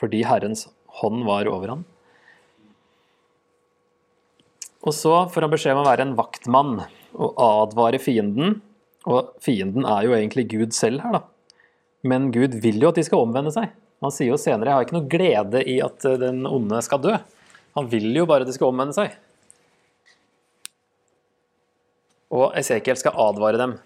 fordi 0.00 0.22
Herrens 0.24 0.66
hånd 1.00 1.24
var 1.28 1.48
over 1.48 1.74
ham. 1.74 1.84
Og 4.80 4.96
så 4.96 5.12
får 5.32 5.44
han 5.44 5.52
beskjed 5.52 5.76
om 5.76 5.82
å 5.82 5.88
være 5.88 6.06
en 6.06 6.16
vaktmann 6.18 6.74
og 7.20 7.40
advare 7.44 8.00
fienden 8.00 8.60
og 9.08 9.32
fienden 9.40 9.86
er 9.88 10.04
jo 10.04 10.16
egentlig 10.16 10.48
Gud 10.50 10.74
selv 10.76 11.00
her, 11.04 11.20
da. 11.20 11.22
Men 12.04 12.30
Gud 12.32 12.56
vil 12.62 12.80
jo 12.80 12.90
at 12.90 12.98
de 12.98 13.04
skal 13.06 13.22
omvende 13.24 13.52
seg. 13.54 13.72
Han 14.00 14.12
sier 14.12 14.32
jo 14.32 14.40
senere 14.40 14.70
'jeg 14.70 14.74
har 14.74 14.84
ikke 14.86 14.96
noe 14.96 15.12
glede 15.12 15.60
i 15.68 15.80
at 15.84 16.04
eh, 16.04 16.16
den 16.16 16.46
onde 16.46 16.80
skal 16.82 17.00
dø'. 17.00 17.18
Han 17.76 17.88
vil 17.88 18.14
jo 18.16 18.26
bare 18.26 18.42
at 18.42 18.48
de 18.48 18.52
skal 18.52 18.72
omvende 18.72 18.96
seg. 18.96 19.16
Og 22.30 22.52
Esekiel 22.56 22.96
skal 22.96 23.16
advare 23.16 23.58
dem. 23.58 23.78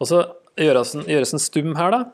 Og 0.00 0.06
så 0.06 0.34
gjøres 0.56 1.32
han, 1.32 1.40
stum 1.40 1.74
her, 1.76 1.90
da. 1.90 2.04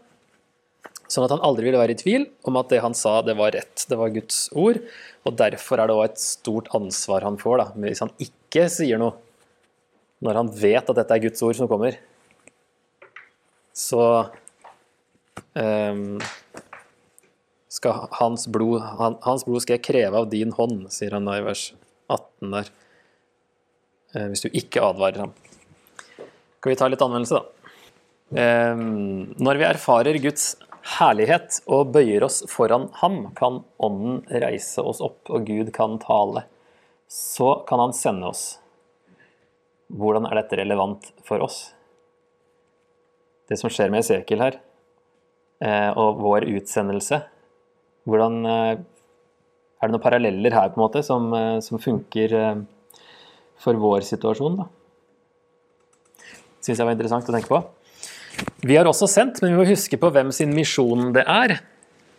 Sånn 1.09 1.25
at 1.25 1.31
han 1.31 1.41
aldri 1.41 1.65
vil 1.65 1.79
være 1.81 1.97
i 1.97 1.99
tvil 1.99 2.27
om 2.45 2.57
at 2.61 2.69
det 2.69 2.83
han 2.85 2.95
sa, 2.95 3.23
det 3.23 3.37
var 3.37 3.53
rett. 3.57 3.87
Det 3.89 3.97
var 3.97 4.13
Guds 4.13 4.51
ord. 4.53 4.79
Og 5.25 5.37
derfor 5.37 5.81
er 5.81 5.89
det 5.89 5.97
òg 5.97 6.05
et 6.05 6.21
stort 6.21 6.69
ansvar 6.77 7.25
han 7.25 7.39
får, 7.41 7.59
da, 7.59 7.67
hvis 7.81 8.05
han 8.05 8.13
ikke 8.21 8.69
sier 8.73 9.01
noe 9.01 9.17
når 10.25 10.41
han 10.41 10.53
vet 10.55 10.91
at 10.91 10.99
dette 10.99 11.15
er 11.15 11.23
Guds 11.23 11.43
ord 11.47 11.59
som 11.59 11.71
kommer, 11.71 11.99
så 13.79 14.03
um, 15.55 16.19
skal 17.71 18.09
hans 18.19 18.49
blod, 18.51 18.81
han, 18.99 19.19
hans 19.23 19.47
blod 19.47 19.63
skal 19.63 19.79
jeg 19.79 19.87
kreve 19.87 20.19
av 20.19 20.31
din 20.33 20.55
hånd, 20.57 20.89
sier 20.95 21.15
han 21.15 21.31
i 21.31 21.39
vers 21.47 21.69
18 22.11 22.57
der. 22.57 22.73
Uh, 24.17 24.27
hvis 24.33 24.43
du 24.43 24.49
ikke 24.51 24.83
advarer 24.83 25.27
ham. 25.27 25.37
Skal 26.59 26.73
vi 26.73 26.79
ta 26.81 26.89
litt 26.91 27.05
anvendelse, 27.05 27.39
da? 27.39 27.55
Um, 28.29 29.37
når 29.41 29.61
vi 29.61 29.69
erfarer 29.69 30.19
Guds 30.21 30.57
herlighet 30.99 31.61
og 31.71 31.93
bøyer 31.95 32.25
oss 32.27 32.43
foran 32.51 32.89
ham, 33.01 33.29
kan 33.39 33.63
Ånden 33.85 34.23
reise 34.43 34.83
oss 34.83 35.03
opp, 35.05 35.23
og 35.31 35.47
Gud 35.49 35.71
kan 35.77 36.01
tale. 36.03 36.45
Så 37.09 37.61
kan 37.69 37.81
han 37.81 37.95
sende 37.97 38.33
oss. 38.33 38.59
Hvordan 39.89 40.29
er 40.29 40.43
dette 40.43 40.59
relevant 40.61 41.11
for 41.25 41.41
oss? 41.45 41.71
Det 43.49 43.57
som 43.57 43.73
skjer 43.73 43.89
med 43.93 44.03
Esekiel 44.03 44.43
her, 44.45 44.59
eh, 45.65 45.91
og 45.97 46.21
vår 46.21 46.45
utsendelse 46.53 47.23
hvordan, 48.09 48.47
eh, 48.47 48.79
Er 49.79 49.87
det 49.87 49.95
noen 49.95 50.03
paralleller 50.03 50.51
her 50.51 50.71
på 50.71 50.81
en 50.81 50.89
måte 50.89 51.05
som, 51.05 51.33
eh, 51.33 51.61
som 51.61 51.79
funker 51.79 52.67
for 53.57 53.75
vår 53.75 54.01
situasjon? 54.01 54.57
da? 54.57 54.65
Syns 56.61 56.79
jeg 56.79 56.87
var 56.87 56.97
interessant 56.97 57.29
å 57.29 57.33
tenke 57.33 57.47
på. 57.47 57.65
Vi 58.63 58.75
har 58.75 58.85
også 58.85 59.07
sendt, 59.07 59.41
men 59.41 59.53
vi 59.53 59.59
må 59.59 59.69
huske 59.69 59.97
på 59.97 60.11
hvem 60.11 60.33
sin 60.33 60.53
misjon 60.53 61.13
det 61.13 61.25
er. 61.27 61.61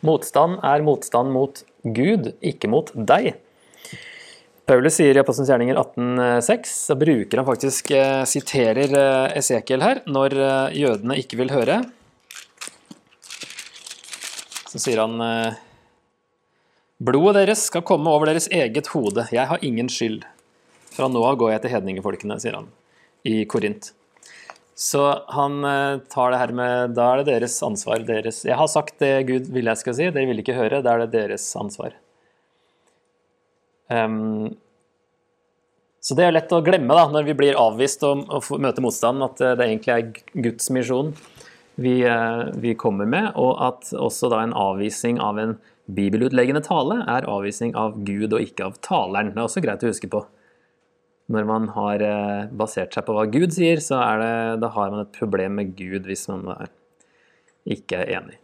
Motstand 0.02 0.60
er 0.64 0.82
motstand 0.82 1.34
mot 1.34 1.64
Gud, 1.84 2.34
ikke 2.42 2.70
mot 2.70 2.92
deg. 2.96 3.36
Paulus 4.70 5.00
sier 5.00 5.18
i 5.18 5.22
Apostelens 5.22 5.50
gjerninger 5.50 5.78
18,6, 5.82 6.74
så 6.86 6.98
bruker 7.00 7.42
han 7.42 7.48
faktisk 7.48 7.90
eh, 7.98 8.22
siterer 8.30 8.92
eh, 8.94 9.38
Esekiel 9.40 9.82
her, 9.82 10.04
når 10.06 10.36
eh, 10.38 10.76
jødene 10.84 11.18
ikke 11.18 11.40
vil 11.40 11.50
høre. 11.50 11.80
Så 14.70 14.78
sier 14.78 15.02
han 15.02 15.18
Blodet 17.02 17.40
deres 17.40 17.64
skal 17.72 17.82
komme 17.88 18.12
over 18.14 18.30
deres 18.30 18.46
eget 18.54 18.92
hode, 18.94 19.26
jeg 19.34 19.50
har 19.50 19.66
ingen 19.66 19.90
skyld. 19.90 20.22
Fra 20.94 21.08
nå 21.10 21.24
av 21.26 21.40
går 21.42 21.56
jeg 21.56 21.64
til 21.64 21.74
hedningefolkene, 21.74 22.38
sier 22.44 22.60
han 22.60 22.70
i 23.26 23.40
Korint. 23.50 23.94
Så 24.80 25.02
han 25.34 25.64
eh, 25.66 25.98
tar 26.14 26.32
det 26.32 26.40
her 26.40 26.54
med 26.56 26.94
Da 26.96 27.10
er 27.12 27.22
det 27.24 27.34
deres 27.34 27.58
ansvar. 27.66 28.04
Deres, 28.08 28.44
jeg 28.48 28.56
har 28.56 28.70
sagt 28.72 29.02
det 29.04 29.16
Gud 29.28 29.50
ville 29.52 29.74
jeg 29.74 29.82
skal 29.82 29.98
si, 29.98 30.12
dere 30.14 30.30
vil 30.30 30.44
ikke 30.44 30.56
høre. 30.56 30.84
Da 30.86 30.94
er 30.94 31.04
det 31.08 31.16
deres 31.18 31.50
ansvar. 31.60 31.98
Um, 33.90 34.54
så 36.00 36.16
det 36.16 36.26
er 36.26 36.36
lett 36.36 36.54
å 36.56 36.62
glemme 36.64 36.96
da, 36.96 37.10
når 37.12 37.28
vi 37.28 37.36
blir 37.42 37.60
avvist 37.60 38.06
og, 38.08 38.24
og 38.32 38.62
møter 38.62 38.86
motstand, 38.86 39.26
at 39.26 39.42
det 39.60 39.66
egentlig 39.66 39.94
er 39.96 40.44
Guds 40.46 40.70
misjon 40.74 41.12
vi, 41.80 42.02
eh, 42.04 42.46
vi, 42.56 42.76
kommer 42.76 43.06
med, 43.06 43.32
og 43.36 43.60
at 43.64 43.94
også 43.96 44.30
da 44.32 44.44
en 44.44 44.56
avvisning 44.58 45.20
av 45.24 45.40
en 45.40 45.56
bibelutleggende 45.90 46.62
tale 46.66 47.00
er 47.10 47.28
avvisning 47.30 47.74
av 47.80 47.98
Gud 48.06 48.34
og 48.34 48.44
ikke 48.44 48.68
av 48.68 48.78
taleren. 48.86 49.32
Det 49.34 49.42
er 49.42 49.48
også 49.48 49.64
greit 49.64 49.86
å 49.86 49.92
huske 49.92 50.12
på. 50.12 50.24
Når 51.30 51.48
man 51.50 51.70
har 51.76 52.04
eh, 52.04 52.50
basert 52.52 52.96
seg 52.96 53.06
på 53.08 53.16
hva 53.16 53.26
Gud 53.32 53.54
sier, 53.56 53.82
så 53.84 54.02
det, 54.22 54.34
da 54.64 54.72
har 54.76 54.94
man 54.94 55.06
et 55.06 55.16
problem 55.16 55.60
med 55.62 55.76
Gud 55.78 56.10
hvis 56.10 56.28
man 56.32 56.48
er, 56.58 56.74
ikke 57.70 58.04
er 58.04 58.16
enig. 58.20 58.40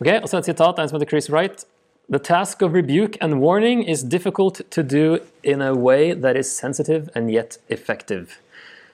Ok, 0.00 0.08
og 0.16 0.26
så 0.30 0.40
et 0.40 0.50
sitat 0.50 0.80
en 0.80 0.90
som 0.90 0.98
heter 0.98 1.12
Chris 1.12 1.30
Wright. 1.30 1.66
The 2.12 2.18
task 2.18 2.60
of 2.60 2.74
rebuke 2.74 3.16
and 3.22 3.40
warning 3.40 3.84
is 3.84 4.02
difficult 4.02 4.60
to 4.70 4.82
do 4.82 5.20
in 5.42 5.62
a 5.62 5.74
way 5.74 6.12
that 6.12 6.36
is 6.36 6.54
sensitive 6.54 7.08
and 7.14 7.30
yet 7.30 7.56
effective. 7.70 8.38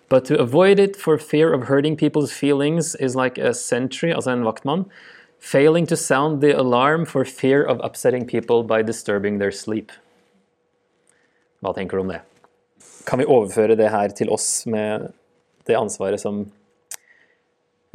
But 0.08 0.24
to 0.26 0.38
avoid 0.38 0.78
it 0.78 0.94
for 0.94 1.18
fear 1.18 1.52
of 1.52 1.64
hurting 1.64 1.96
people's 1.96 2.30
feelings 2.30 2.94
is 2.94 3.16
like 3.16 3.36
a 3.36 3.54
sentry, 3.54 4.12
altså 4.12 4.30
en 4.30 4.44
vaktmann, 4.44 4.84
failing 5.40 5.84
to 5.88 5.96
sound 5.96 6.40
the 6.40 6.52
alarm 6.52 7.04
for 7.04 7.24
fear 7.24 7.60
of 7.60 7.80
upsetting 7.82 8.24
people 8.24 8.62
by 8.62 8.82
disturbing 8.82 9.40
their 9.40 9.50
sleep. 9.50 9.90
Hva 11.60 11.74
tenker 11.74 11.98
du 11.98 12.04
om 12.04 12.14
det? 12.14 12.20
Kan 13.04 13.18
vi 13.18 13.26
overføre 13.26 13.74
det 13.74 13.90
her 13.90 14.14
til 14.14 14.30
oss 14.30 14.62
med 14.70 15.10
det 15.66 15.74
ansvaret 15.74 16.22
som 16.22 16.44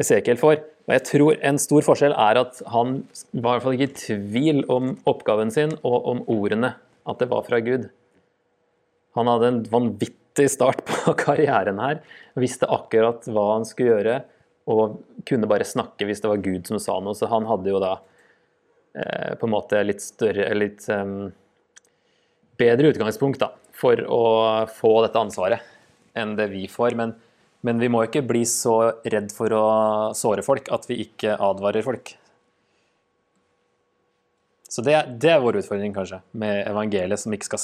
Esekiel 0.02 0.40
får? 0.42 0.62
Og 0.84 0.94
jeg 0.98 1.04
tror 1.08 1.38
En 1.48 1.60
stor 1.62 1.86
forskjell 1.86 2.16
er 2.18 2.40
at 2.42 2.62
han 2.74 3.04
var 3.32 3.38
i 3.38 3.44
hvert 3.44 3.66
fall 3.66 3.78
ikke 3.78 3.90
i 3.92 4.00
tvil 4.02 4.64
om 4.72 4.96
oppgaven 5.10 5.54
sin 5.54 5.76
og 5.82 6.10
om 6.12 6.24
ordene, 6.32 6.74
at 7.08 7.20
det 7.22 7.30
var 7.32 7.46
fra 7.48 7.60
Gud. 7.64 7.88
Han 9.18 9.30
hadde 9.30 9.50
en 9.50 9.62
vanvittig 9.70 10.50
start 10.52 10.84
på 10.88 11.14
karrieren 11.26 11.82
her. 11.84 12.02
Visste 12.40 12.70
akkurat 12.72 13.28
hva 13.30 13.50
han 13.54 13.68
skulle 13.70 13.94
gjøre, 13.94 14.18
og 14.74 14.98
kunne 15.28 15.50
bare 15.52 15.68
snakke 15.68 16.08
hvis 16.08 16.24
det 16.24 16.32
var 16.32 16.44
Gud 16.44 16.68
som 16.70 16.80
sa 16.82 16.98
noe. 17.04 17.16
Så 17.18 17.30
han 17.32 17.48
hadde 17.50 17.72
jo 17.72 17.82
da 17.84 17.94
eh, 18.98 19.34
på 19.40 19.48
en 19.48 19.56
måte 19.56 19.84
litt 19.86 20.04
større 20.04 20.48
Litt 20.56 20.88
um, 20.90 21.34
bedre 22.60 22.94
utgangspunkt 22.94 23.44
da, 23.44 23.52
for 23.76 24.00
å 24.08 24.24
få 24.72 24.96
dette 25.06 25.20
ansvaret 25.20 25.72
enn 26.18 26.36
det 26.40 26.50
vi 26.54 26.66
får. 26.72 26.98
Men, 27.00 27.16
men 27.64 27.80
vi 27.80 27.90
må 27.92 28.04
ikke 28.06 28.26
bli 28.28 28.44
så 28.50 28.76
redd 29.08 29.32
for 29.36 29.56
å 29.56 29.66
såre 30.18 30.44
folk 30.46 30.70
at 30.74 30.88
vi 30.90 31.02
ikke 31.06 31.38
advarer 31.40 31.86
folk. 31.86 32.16
Så 34.68 34.82
det, 34.86 34.96
det 35.22 35.32
er 35.32 35.44
vår 35.44 35.62
utfordring, 35.62 35.94
kanskje, 35.96 36.20
med 36.32 36.64
evangeliet 36.66 37.22
som 37.22 37.34
ikke 37.36 37.52
skal 37.52 37.62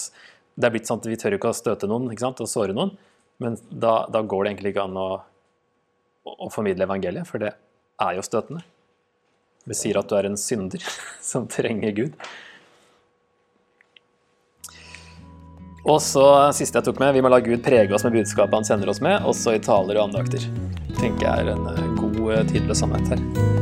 Det 0.60 0.68
er 0.68 0.74
blitt 0.76 0.90
sånn 0.90 1.00
at 1.02 1.08
vi 1.10 1.18
tør 1.18 1.38
ikke 1.38 1.50
å 1.50 1.58
støte 1.58 1.88
noen 1.90 2.12
ikke 2.12 2.28
sant, 2.28 2.42
og 2.44 2.52
såre 2.52 2.76
noen, 2.76 2.92
men 3.40 3.56
da, 3.72 4.04
da 4.12 4.22
går 4.22 4.44
det 4.44 4.52
egentlig 4.52 4.74
ikke 4.74 4.86
an 4.90 5.00
å 5.00 5.10
å 6.38 6.50
formidle 6.54 6.86
evangeliet, 6.88 7.28
for 7.28 7.42
det 7.42 7.54
er 8.00 8.18
jo 8.18 8.26
støtende. 8.26 8.64
Vi 9.70 9.78
sier 9.78 10.00
at 10.00 10.10
du 10.10 10.16
er 10.18 10.30
en 10.30 10.40
synder 10.40 10.84
som 11.32 11.48
trenger 11.52 11.96
Gud. 11.96 12.30
Og 15.90 15.98
så 16.06 16.26
siste 16.54 16.78
jeg 16.78 16.86
tok 16.86 17.00
med, 17.02 17.16
vi 17.18 17.24
må 17.26 17.32
la 17.34 17.42
Gud 17.42 17.64
prege 17.66 17.96
oss 17.96 18.06
med 18.06 18.20
budskapet 18.20 18.60
han 18.60 18.68
sender 18.68 18.92
oss 18.94 19.02
med, 19.02 19.26
også 19.26 19.58
i 19.58 19.64
taler 19.64 19.98
og 19.98 20.10
andakter. 20.10 20.46
tenker 21.00 21.26
jeg 21.26 21.48
er 21.48 21.54
en 21.56 21.66
eh, 21.72 21.90
god, 21.98 22.20
tydelig 22.20 22.52
tidløs 22.52 22.84
sannhet 22.84 23.16
her. 23.16 23.59